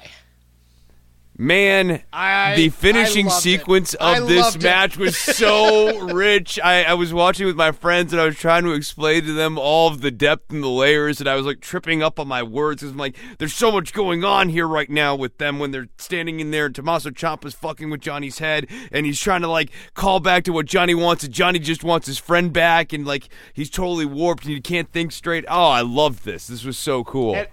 Man, 1.36 2.04
I- 2.13 2.56
the 2.56 2.69
finishing 2.69 3.26
loved 3.26 3.39
it. 3.39 3.41
sequence 3.41 3.96
I 4.00 4.19
of 4.19 4.28
this 4.28 4.56
it. 4.56 4.62
match 4.63 4.98
was 4.98 5.17
so 5.17 6.00
rich. 6.13 6.60
I, 6.63 6.84
I 6.84 6.93
was 6.93 7.12
watching 7.12 7.48
with 7.48 7.56
my 7.56 7.72
friends 7.72 8.13
and 8.13 8.22
I 8.22 8.26
was 8.26 8.36
trying 8.36 8.63
to 8.65 8.72
explain 8.74 9.24
to 9.26 9.34
them 9.34 9.58
all 9.58 9.88
of 9.88 10.02
the 10.02 10.12
depth 10.12 10.52
and 10.52 10.63
the 10.63 10.67
layers, 10.69 11.19
and 11.19 11.28
I 11.28 11.36
was 11.36 11.46
like 11.48 11.60
tripping 11.60 12.04
up 12.04 12.19
on 12.19 12.28
my 12.28 12.43
words 12.43 12.82
because 12.82 12.91
I'm 12.91 12.98
like, 13.00 13.15
there's 13.39 13.54
so 13.56 13.72
much 13.72 13.93
going 13.93 14.24
on 14.24 14.50
here 14.50 14.67
right 14.67 14.89
now 14.89 15.15
with 15.15 15.39
them 15.39 15.58
when 15.58 15.72
they're 15.72 15.88
standing 15.98 16.39
in 16.39 16.52
there 16.52 16.67
and 16.67 16.76
Tommaso 16.76 17.10
Ciampa's 17.10 17.56
fucking 17.56 17.89
with 17.89 18.02
Johnny's 18.02 18.38
head, 18.38 18.67
and 18.91 19.06
he's 19.08 19.19
trying 19.19 19.41
to 19.41 19.48
like 19.50 19.72
call 19.96 20.19
back 20.19 20.43
to 20.43 20.54
what 20.54 20.67
Johnny 20.67 20.93
wants, 20.93 21.24
and 21.24 21.34
Johnny 21.34 21.58
just 21.58 21.84
wants 21.84 22.06
his 22.06 22.19
friend 22.19 22.54
back, 22.54 22.93
and 22.93 23.08
like 23.08 23.28
he's 23.54 23.72
totally 23.72 24.06
warped 24.06 24.43
and 24.46 24.54
he 24.54 24.62
can't 24.62 24.91
think 24.91 25.12
straight. 25.12 25.46
Oh, 25.48 25.69
I 25.69 25.82
loved 25.82 26.26
this. 26.26 26.46
This 26.46 26.63
was 26.63 26.78
so 26.78 27.04
cool. 27.04 27.36
And, 27.36 27.48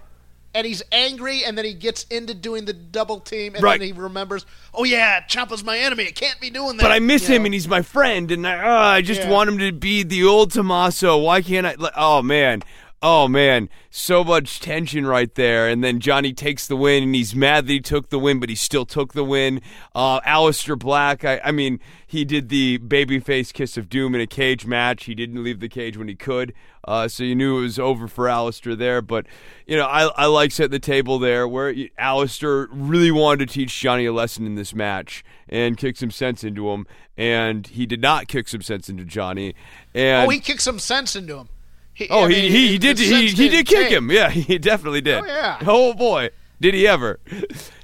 and 0.53 0.67
he's 0.67 0.83
angry, 0.91 1.43
and 1.45 1.57
then 1.57 1.65
he 1.65 1.73
gets 1.73 2.03
into 2.05 2.33
doing 2.33 2.65
the 2.65 2.73
double 2.73 3.19
team, 3.19 3.55
and 3.55 3.63
Right. 3.63 3.79
then 3.79 3.87
he 3.87 3.93
remembers, 3.93 4.45
oh 4.73 4.83
yeah, 4.83 5.21
Ciampa's 5.27 5.63
my 5.63 5.77
enemy. 5.77 6.07
I 6.07 6.11
can't 6.11 6.39
be 6.41 6.49
doing 6.49 6.77
that. 6.77 6.83
but 6.83 6.91
I 6.91 6.99
miss 6.99 7.27
you 7.29 7.35
him 7.35 7.43
know. 7.43 7.45
and 7.47 7.53
he's 7.53 7.67
my 7.67 7.81
friend 7.81 8.31
and 8.31 8.45
I, 8.47 8.57
uh, 8.57 8.79
I 8.97 9.01
just 9.01 9.21
Yeah. 9.21 9.29
want 9.29 9.49
him 9.49 9.57
to 9.59 9.71
be 9.71 10.03
the 10.03 10.23
old 10.25 10.51
Tommaso. 10.51 11.17
Why 11.17 11.41
can't 11.41 11.65
I? 11.67 11.75
Oh 11.95 12.21
man. 12.21 12.63
Oh 13.03 13.27
man, 13.27 13.67
so 13.89 14.23
much 14.23 14.59
tension 14.59 15.07
right 15.07 15.33
there. 15.33 15.67
And 15.67 15.83
then 15.83 15.99
Johnny 15.99 16.33
takes 16.33 16.67
the 16.67 16.75
win 16.75 17.01
and 17.01 17.15
he's 17.15 17.33
mad 17.35 17.65
that 17.65 17.73
he 17.73 17.79
took 17.79 18.09
the 18.09 18.19
win, 18.19 18.39
but 18.39 18.49
he 18.49 18.53
still 18.55 18.85
took 18.85 19.13
the 19.13 19.23
win. 19.23 19.59
Uh, 19.95 20.21
Aleister 20.21 20.77
Black, 20.77 21.25
I, 21.25 21.41
I 21.43 21.51
mean, 21.51 21.79
he 22.05 22.23
did 22.23 22.49
the 22.49 22.77
babyface 22.77 23.51
kiss 23.53 23.75
of 23.75 23.89
doom 23.89 24.13
in 24.13 24.21
a 24.21 24.27
cage 24.27 24.67
match. 24.67 25.05
He 25.05 25.15
didn't 25.15 25.43
leave 25.43 25.61
the 25.61 25.67
cage 25.67 25.97
when 25.97 26.09
he 26.09 26.15
could. 26.15 26.53
Uh, 26.87 27.07
so 27.07 27.23
you 27.23 27.33
knew 27.33 27.57
it 27.57 27.61
was 27.61 27.79
over 27.79 28.07
for 28.07 28.25
Aleister 28.25 28.77
there. 28.77 29.01
But, 29.01 29.25
you 29.65 29.77
know, 29.77 29.85
I, 29.87 30.05
I 30.15 30.25
like 30.27 30.51
setting 30.51 30.69
the 30.69 30.77
table 30.77 31.17
there 31.17 31.47
where 31.47 31.73
Aleister 31.73 32.67
really 32.71 33.11
wanted 33.11 33.47
to 33.47 33.53
teach 33.53 33.79
Johnny 33.79 34.05
a 34.05 34.13
lesson 34.13 34.45
in 34.45 34.53
this 34.53 34.75
match 34.75 35.23
and 35.49 35.75
kick 35.75 35.97
some 35.97 36.11
sense 36.11 36.43
into 36.43 36.69
him. 36.69 36.85
And 37.17 37.65
he 37.65 37.87
did 37.87 38.01
not 38.01 38.27
kick 38.27 38.47
some 38.47 38.61
sense 38.61 38.89
into 38.89 39.05
Johnny. 39.05 39.55
And 39.95 40.27
Oh, 40.27 40.29
he 40.29 40.39
kicked 40.39 40.61
some 40.61 40.77
sense 40.77 41.15
into 41.15 41.37
him. 41.37 41.49
He, 41.93 42.07
Oh, 42.09 42.25
I 42.25 42.29
he, 42.31 42.41
mean, 42.41 42.51
he, 42.51 42.67
he 42.69 42.77
the 42.77 42.93
did 42.93 42.99
he, 42.99 43.27
he 43.27 43.49
didn't 43.49 43.65
kick 43.67 43.77
change. 43.89 43.93
him. 43.93 44.11
Yeah, 44.11 44.29
he 44.31 44.57
definitely 44.57 45.01
did. 45.01 45.23
Oh, 45.23 45.25
yeah. 45.25 45.59
Oh 45.65 45.93
boy, 45.93 46.29
did 46.59 46.73
he 46.73 46.87
ever? 46.87 47.19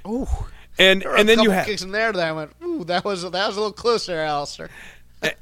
Ooh. 0.06 0.26
And 0.78 1.02
and 1.04 1.28
then 1.28 1.40
you 1.40 1.50
have 1.50 1.66
kicks 1.66 1.82
in 1.82 1.90
there 1.90 2.12
that 2.12 2.26
I 2.28 2.32
went, 2.32 2.52
ooh, 2.62 2.84
that 2.84 3.04
was 3.04 3.22
that 3.22 3.32
was 3.46 3.56
a 3.56 3.60
little 3.60 3.72
closer, 3.72 4.14
Aleister. 4.16 4.68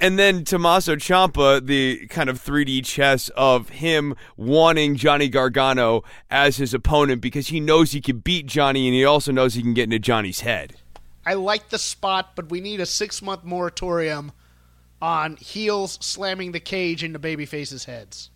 and 0.00 0.18
then 0.18 0.42
Tommaso 0.44 0.96
Ciampa, 0.96 1.64
the 1.64 2.07
kind 2.07 2.31
of 2.31 2.42
3D 2.42 2.83
chess 2.87 3.29
of 3.37 3.68
him 3.68 4.14
wanting 4.38 4.96
Johnny 4.96 5.29
Gargano 5.29 6.02
as 6.31 6.57
his 6.57 6.72
opponent 6.72 7.20
because 7.20 7.48
he 7.48 7.61
knows 7.61 7.92
he 7.92 8.00
can 8.00 8.20
beat 8.20 8.46
Johnny 8.46 8.87
and 8.88 8.94
he 8.94 9.05
also 9.05 9.31
knows 9.33 9.52
he 9.52 9.61
can 9.61 9.74
get 9.74 9.85
into 9.85 9.98
Johnny's 9.98 10.40
head. 10.40 10.76
I 11.26 11.35
like 11.35 11.68
the 11.68 11.79
spot, 11.79 12.31
but 12.35 12.48
we 12.50 12.62
need 12.62 12.81
a 12.81 12.87
six 12.87 13.20
month 13.20 13.44
moratorium 13.44 14.33
on 15.02 15.37
heels 15.37 15.98
slamming 16.00 16.52
the 16.52 16.61
cage 16.61 17.05
into 17.05 17.18
babyfaces' 17.18 17.85
heads. 17.85 18.31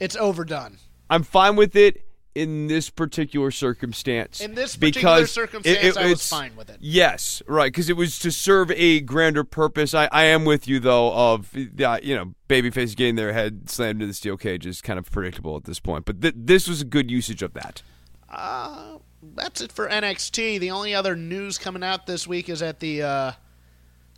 It's 0.00 0.16
overdone. 0.16 0.78
I'm 1.08 1.22
fine 1.22 1.56
with 1.56 1.76
it 1.76 2.04
in 2.34 2.66
this 2.66 2.90
particular 2.90 3.50
circumstance. 3.50 4.40
In 4.40 4.54
this 4.54 4.76
particular 4.76 5.26
circumstance, 5.26 5.96
I 5.96 6.06
was 6.06 6.28
fine 6.28 6.56
with 6.56 6.68
it. 6.68 6.78
Yes, 6.80 7.42
right, 7.46 7.72
because 7.72 7.88
it 7.88 7.96
was 7.96 8.18
to 8.20 8.32
serve 8.32 8.70
a 8.72 9.00
grander 9.00 9.44
purpose. 9.44 9.94
I, 9.94 10.08
I 10.10 10.24
am 10.24 10.44
with 10.44 10.66
you 10.66 10.80
though. 10.80 11.12
Of 11.12 11.54
uh, 11.56 11.98
you 12.02 12.16
know, 12.16 12.34
babyface 12.48 12.96
getting 12.96 13.14
their 13.14 13.32
head 13.32 13.70
slammed 13.70 14.02
into 14.02 14.06
the 14.06 14.14
steel 14.14 14.36
cage 14.36 14.66
is 14.66 14.80
kind 14.80 14.98
of 14.98 15.10
predictable 15.10 15.56
at 15.56 15.64
this 15.64 15.78
point. 15.78 16.04
But 16.04 16.22
th- 16.22 16.34
this 16.36 16.68
was 16.68 16.80
a 16.80 16.84
good 16.84 17.10
usage 17.10 17.42
of 17.42 17.54
that. 17.54 17.82
Uh, 18.28 18.98
that's 19.36 19.60
it 19.60 19.70
for 19.70 19.88
NXT. 19.88 20.58
The 20.58 20.70
only 20.72 20.94
other 20.94 21.14
news 21.14 21.56
coming 21.56 21.84
out 21.84 22.06
this 22.06 22.26
week 22.26 22.48
is 22.48 22.60
that 22.60 22.80
the 22.80 23.02
uh, 23.02 23.32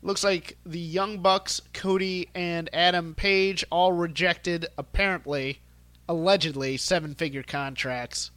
looks 0.03 0.25
like 0.25 0.57
the 0.65 0.81
Young 0.81 1.19
Bucks, 1.19 1.61
Cody 1.75 2.29
and 2.35 2.71
Adam 2.73 3.15
Page 3.15 3.65
all 3.71 3.93
rejected 3.93 4.67
apparently, 4.79 5.61
allegedly 6.09 6.77
seven 6.77 7.15
figure 7.15 7.43
contracts 7.43 8.31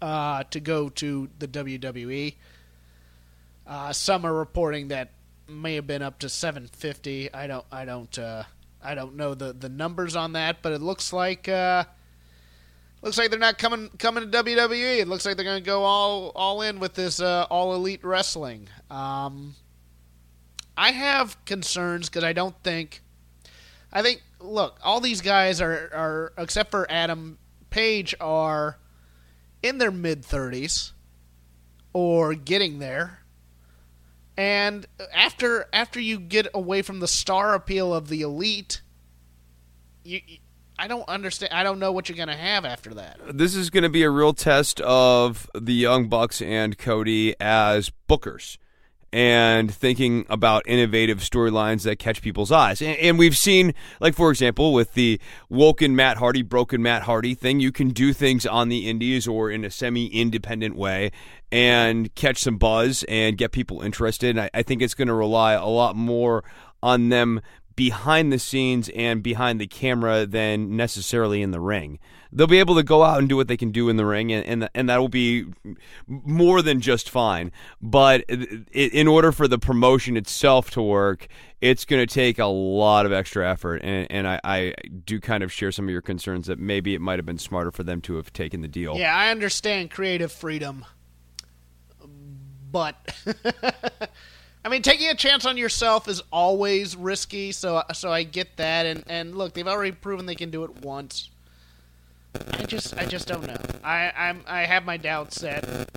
uh, 0.00 0.44
to 0.44 0.60
go 0.60 0.88
to 0.88 1.28
the 1.38 1.48
WWE. 1.48 2.34
Uh, 3.66 3.92
some 3.92 4.26
are 4.26 4.32
reporting 4.32 4.88
that 4.88 5.12
may 5.48 5.74
have 5.74 5.86
been 5.86 6.02
up 6.02 6.18
to 6.20 6.28
750. 6.28 7.32
I 7.32 7.46
don't 7.46 7.64
I 7.70 7.84
don't 7.84 8.18
uh, 8.18 8.44
I 8.82 8.94
don't 8.94 9.16
know 9.16 9.34
the 9.34 9.52
the 9.52 9.68
numbers 9.68 10.16
on 10.16 10.32
that, 10.32 10.62
but 10.62 10.72
it 10.72 10.80
looks 10.80 11.12
like 11.12 11.48
uh, 11.48 11.84
looks 13.02 13.18
like 13.18 13.30
they're 13.30 13.38
not 13.38 13.58
coming 13.58 13.90
coming 13.98 14.28
to 14.30 14.42
WWE. 14.42 14.98
It 15.00 15.08
looks 15.08 15.24
like 15.24 15.36
they're 15.36 15.44
going 15.44 15.62
to 15.62 15.66
go 15.66 15.84
all 15.84 16.32
all 16.34 16.62
in 16.62 16.80
with 16.80 16.94
this 16.94 17.20
uh, 17.20 17.46
all 17.50 17.74
elite 17.74 18.04
wrestling. 18.04 18.68
Um, 18.90 19.54
I 20.76 20.92
have 20.92 21.42
concerns 21.44 22.08
because 22.08 22.24
I 22.24 22.32
don't 22.32 22.60
think. 22.62 23.02
I 23.92 24.02
think 24.02 24.22
look, 24.42 24.78
all 24.82 25.00
these 25.00 25.20
guys 25.20 25.60
are 25.60 25.90
are 25.94 26.32
except 26.38 26.70
for 26.70 26.90
Adam 26.90 27.38
Page 27.70 28.14
are 28.20 28.78
in 29.62 29.78
their 29.78 29.90
mid 29.90 30.24
thirties 30.24 30.92
or 31.92 32.34
getting 32.34 32.78
there. 32.78 33.20
And 34.36 34.86
after 35.12 35.66
after 35.72 36.00
you 36.00 36.18
get 36.18 36.46
away 36.54 36.82
from 36.82 37.00
the 37.00 37.08
star 37.08 37.54
appeal 37.54 37.94
of 37.94 38.08
the 38.08 38.22
elite, 38.22 38.82
you, 40.04 40.20
you- 40.26 40.38
I 40.78 40.88
don't 40.88 41.06
understand. 41.08 41.52
I 41.52 41.62
don't 41.62 41.78
know 41.78 41.92
what 41.92 42.08
you're 42.08 42.16
going 42.16 42.28
to 42.28 42.34
have 42.34 42.64
after 42.64 42.94
that. 42.94 43.20
This 43.32 43.54
is 43.54 43.70
going 43.70 43.82
to 43.84 43.88
be 43.90 44.02
a 44.02 44.10
real 44.10 44.32
test 44.32 44.80
of 44.80 45.48
the 45.54 45.74
Young 45.74 46.08
Bucks 46.08 46.40
and 46.42 46.76
Cody 46.76 47.36
as 47.38 47.92
bookers 48.08 48.56
and 49.12 49.72
thinking 49.72 50.24
about 50.30 50.62
innovative 50.66 51.18
storylines 51.18 51.82
that 51.82 51.98
catch 51.98 52.22
people's 52.22 52.50
eyes. 52.50 52.80
And, 52.80 52.96
and 52.98 53.18
we've 53.18 53.36
seen, 53.36 53.74
like, 54.00 54.14
for 54.14 54.30
example, 54.30 54.72
with 54.72 54.94
the 54.94 55.20
woken 55.50 55.94
Matt 55.94 56.16
Hardy, 56.16 56.42
broken 56.42 56.82
Matt 56.82 57.02
Hardy 57.02 57.34
thing, 57.34 57.60
you 57.60 57.72
can 57.72 57.90
do 57.90 58.12
things 58.12 58.46
on 58.46 58.68
the 58.68 58.88
indies 58.88 59.28
or 59.28 59.50
in 59.50 59.64
a 59.64 59.70
semi 59.70 60.06
independent 60.06 60.76
way 60.76 61.12
and 61.50 62.14
catch 62.14 62.38
some 62.38 62.56
buzz 62.56 63.04
and 63.08 63.36
get 63.36 63.52
people 63.52 63.82
interested. 63.82 64.30
And 64.30 64.40
I, 64.40 64.50
I 64.54 64.62
think 64.62 64.80
it's 64.80 64.94
going 64.94 65.08
to 65.08 65.14
rely 65.14 65.52
a 65.52 65.66
lot 65.66 65.94
more 65.94 66.42
on 66.82 67.10
them 67.10 67.40
behind 67.76 68.32
the 68.32 68.38
scenes 68.38 68.88
and 68.90 69.22
behind 69.22 69.60
the 69.60 69.66
camera 69.66 70.26
than 70.26 70.76
necessarily 70.76 71.42
in 71.42 71.50
the 71.50 71.60
ring. 71.60 71.98
They'll 72.34 72.46
be 72.46 72.60
able 72.60 72.76
to 72.76 72.82
go 72.82 73.02
out 73.02 73.18
and 73.18 73.28
do 73.28 73.36
what 73.36 73.48
they 73.48 73.58
can 73.58 73.72
do 73.72 73.90
in 73.90 73.96
the 73.96 74.06
ring, 74.06 74.32
and 74.32 74.44
and, 74.46 74.70
and 74.74 74.88
that 74.88 74.98
will 75.00 75.10
be 75.10 75.46
more 76.06 76.62
than 76.62 76.80
just 76.80 77.10
fine. 77.10 77.52
But 77.82 78.22
in 78.22 79.06
order 79.06 79.32
for 79.32 79.46
the 79.46 79.58
promotion 79.58 80.16
itself 80.16 80.70
to 80.70 80.82
work, 80.82 81.28
it's 81.60 81.84
going 81.84 82.04
to 82.04 82.12
take 82.12 82.38
a 82.38 82.46
lot 82.46 83.06
of 83.06 83.12
extra 83.12 83.48
effort. 83.48 83.82
And, 83.84 84.10
and 84.10 84.26
I, 84.26 84.40
I 84.44 84.74
do 85.04 85.20
kind 85.20 85.44
of 85.44 85.52
share 85.52 85.70
some 85.70 85.86
of 85.86 85.90
your 85.90 86.00
concerns 86.00 86.46
that 86.46 86.58
maybe 86.58 86.94
it 86.94 87.00
might 87.00 87.18
have 87.18 87.26
been 87.26 87.38
smarter 87.38 87.70
for 87.70 87.84
them 87.84 88.00
to 88.02 88.16
have 88.16 88.32
taken 88.32 88.62
the 88.62 88.68
deal. 88.68 88.96
Yeah, 88.96 89.14
I 89.14 89.30
understand 89.30 89.90
creative 89.90 90.32
freedom, 90.32 90.84
but 92.70 93.14
I 94.64 94.68
mean, 94.68 94.82
taking 94.82 95.08
a 95.08 95.14
chance 95.14 95.44
on 95.44 95.56
yourself 95.56 96.08
is 96.08 96.22
always 96.30 96.96
risky. 96.96 97.52
So, 97.52 97.82
so 97.94 98.12
I 98.12 98.22
get 98.22 98.56
that. 98.56 98.86
And 98.86 99.04
and 99.08 99.36
look, 99.36 99.54
they've 99.54 99.66
already 99.66 99.92
proven 99.92 100.26
they 100.26 100.34
can 100.34 100.50
do 100.50 100.64
it 100.64 100.84
once. 100.84 101.30
I 102.52 102.64
just, 102.64 102.96
I 102.96 103.04
just 103.04 103.28
don't 103.28 103.46
know. 103.46 103.56
I, 103.84 104.10
I'm, 104.16 104.42
I 104.46 104.62
have 104.62 104.86
my 104.86 104.96
doubts 104.96 105.40
that 105.42 105.90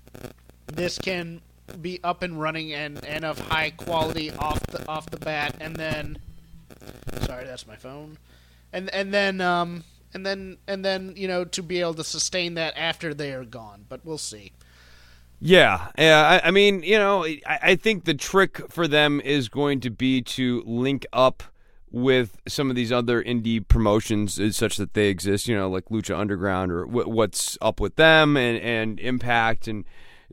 this 0.67 0.97
can 0.97 1.41
be 1.81 1.99
up 2.03 2.23
and 2.23 2.39
running 2.39 2.73
and, 2.73 3.03
and 3.05 3.23
of 3.25 3.39
high 3.39 3.71
quality 3.71 4.31
off 4.31 4.59
the 4.67 4.87
off 4.87 5.09
the 5.09 5.17
bat, 5.17 5.55
and 5.59 5.75
then, 5.75 6.17
sorry, 7.21 7.45
that's 7.45 7.65
my 7.65 7.75
phone, 7.75 8.17
and 8.73 8.93
and 8.93 9.13
then 9.13 9.41
um 9.41 9.83
and 10.13 10.25
then 10.25 10.57
and 10.67 10.83
then 10.83 11.13
you 11.15 11.27
know 11.27 11.45
to 11.45 11.63
be 11.63 11.81
able 11.81 11.93
to 11.95 12.03
sustain 12.03 12.55
that 12.55 12.77
after 12.77 13.13
they 13.13 13.33
are 13.33 13.45
gone. 13.45 13.85
But 13.87 14.01
we'll 14.05 14.17
see. 14.17 14.51
Yeah, 15.39 15.89
yeah. 15.97 16.39
I, 16.43 16.47
I 16.47 16.51
mean, 16.51 16.81
you 16.83 16.97
know, 16.97 17.25
I, 17.25 17.39
I 17.45 17.75
think 17.75 18.05
the 18.05 18.13
trick 18.13 18.61
for 18.69 18.87
them 18.87 19.21
is 19.21 19.49
going 19.49 19.79
to 19.81 19.89
be 19.89 20.21
to 20.21 20.63
link 20.65 21.05
up 21.13 21.43
with 21.91 22.37
some 22.47 22.69
of 22.69 22.75
these 22.75 22.91
other 22.91 23.23
indie 23.23 23.65
promotions, 23.65 24.39
uh, 24.39 24.51
such 24.51 24.77
that 24.77 24.93
they 24.93 25.07
exist. 25.07 25.47
You 25.47 25.55
know, 25.55 25.69
like 25.69 25.85
Lucha 25.85 26.17
Underground 26.17 26.71
or 26.71 26.85
w- 26.85 27.09
what's 27.09 27.57
up 27.61 27.79
with 27.79 27.95
them 27.95 28.37
and 28.37 28.57
and 28.59 28.99
Impact 28.99 29.67
and 29.67 29.85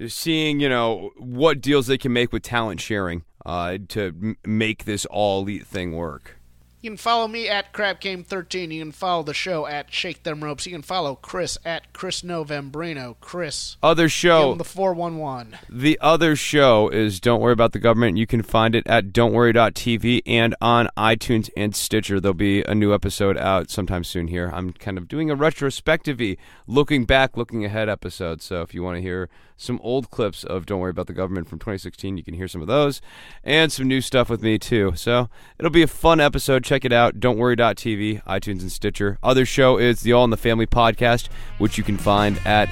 seeing 0.09 0.61
you 0.61 0.69
know 0.69 1.11
what 1.19 1.61
deals 1.61 1.87
they 1.87 1.99
can 1.99 2.13
make 2.13 2.33
with 2.33 2.43
talent 2.43 2.81
sharing 2.81 3.25
uh, 3.45 3.79
to 3.89 4.07
m- 4.07 4.37
make 4.45 4.85
this 4.85 5.05
all 5.07 5.43
elite 5.43 5.67
thing 5.67 5.93
work. 5.93 6.39
You 6.83 6.91
can 6.91 6.97
follow 6.97 7.29
me 7.29 7.49
at 7.49 7.73
CrapGame13. 7.73 8.73
You 8.73 8.83
can 8.83 8.91
follow 8.91 9.23
the 9.23 9.33
show 9.33 9.69
at 9.69 9.93
Shake 9.93 10.25
Them 10.25 10.43
Ropes. 10.43 10.67
You 10.67 10.73
can 10.73 10.83
follow 10.83 11.15
Chris 11.15 11.57
at 11.65 11.93
Chris 11.93 12.23
Novembrino. 12.23 13.15
Chris, 13.21 13.77
Other 13.85 14.09
show. 14.09 14.57
the 14.57 14.65
411. 14.65 15.59
The 15.71 15.97
other 16.01 16.35
show 16.35 16.89
is 16.89 17.21
Don't 17.21 17.41
Worry 17.41 17.53
About 17.53 17.71
the 17.71 17.79
Government. 17.79 18.17
You 18.17 18.27
can 18.27 18.43
find 18.43 18.75
it 18.75 18.85
at 18.89 19.13
don'tworry.tv 19.13 20.23
and 20.27 20.57
on 20.61 20.89
iTunes 20.97 21.49
and 21.57 21.77
Stitcher. 21.77 22.19
There'll 22.19 22.35
be 22.35 22.63
a 22.65 22.75
new 22.75 22.93
episode 22.93 23.39
out 23.39 23.71
sometime 23.71 24.03
soon 24.03 24.27
here. 24.27 24.51
I'm 24.53 24.73
kind 24.73 24.99
of 24.99 25.07
doing 25.07 25.31
a 25.31 25.37
retrospective 25.37 26.21
looking 26.67 27.05
back, 27.05 27.37
looking 27.37 27.65
ahead 27.65 27.89
episode. 27.89 28.43
So 28.43 28.61
if 28.63 28.75
you 28.75 28.83
want 28.83 28.97
to 28.97 29.03
hear 29.03 29.31
some 29.63 29.81
old 29.83 30.11
clips 30.11 30.45
of 30.45 30.67
Don't 30.67 30.81
Worry 30.81 30.91
About 30.91 31.07
the 31.07 31.13
Government 31.13 31.49
from 31.49 31.59
2016. 31.59 32.17
You 32.17 32.23
can 32.23 32.35
hear 32.35 32.49
some 32.49 32.61
of 32.61 32.67
those 32.67 33.01
and 33.45 33.73
some 33.73 33.89
new 33.89 34.01
stuff 34.01 34.29
with 34.29 34.43
me, 34.43 34.59
too. 34.59 34.93
So 34.97 35.29
it'll 35.59 35.71
be 35.71 35.83
a 35.83 35.87
fun 35.87 36.21
episode. 36.21 36.65
Check 36.65 36.85
it 36.85 36.93
out. 36.93 37.21
Don't 37.21 37.39
Worry.tv, 37.39 38.23
iTunes, 38.25 38.61
and 38.61 38.71
Stitcher. 38.73 39.19
Other 39.23 39.47
show 39.47 39.79
is 39.79 40.01
the 40.01 40.13
All 40.13 40.25
in 40.25 40.31
the 40.31 40.37
Family 40.37 40.67
podcast, 40.67 41.29
which 41.59 41.79
you 41.79 41.85
can 41.85 41.97
find 41.97 42.39
at 42.45 42.69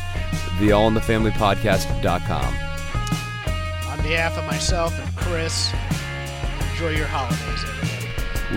theallinthefamilypodcast.com. 0.58 2.54
On 3.90 3.98
behalf 4.02 4.36
of 4.36 4.44
myself 4.46 4.98
and 4.98 5.16
Chris, 5.16 5.72
enjoy 6.72 6.90
your 6.90 7.06
holidays, 7.06 7.64
everybody. 7.68 8.00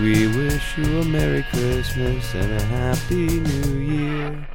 We 0.00 0.26
wish 0.26 0.76
you 0.76 1.00
a 1.00 1.04
Merry 1.04 1.44
Christmas 1.50 2.34
and 2.34 2.52
a 2.52 2.62
Happy 2.64 3.40
New 3.40 3.78
Year. 3.78 4.46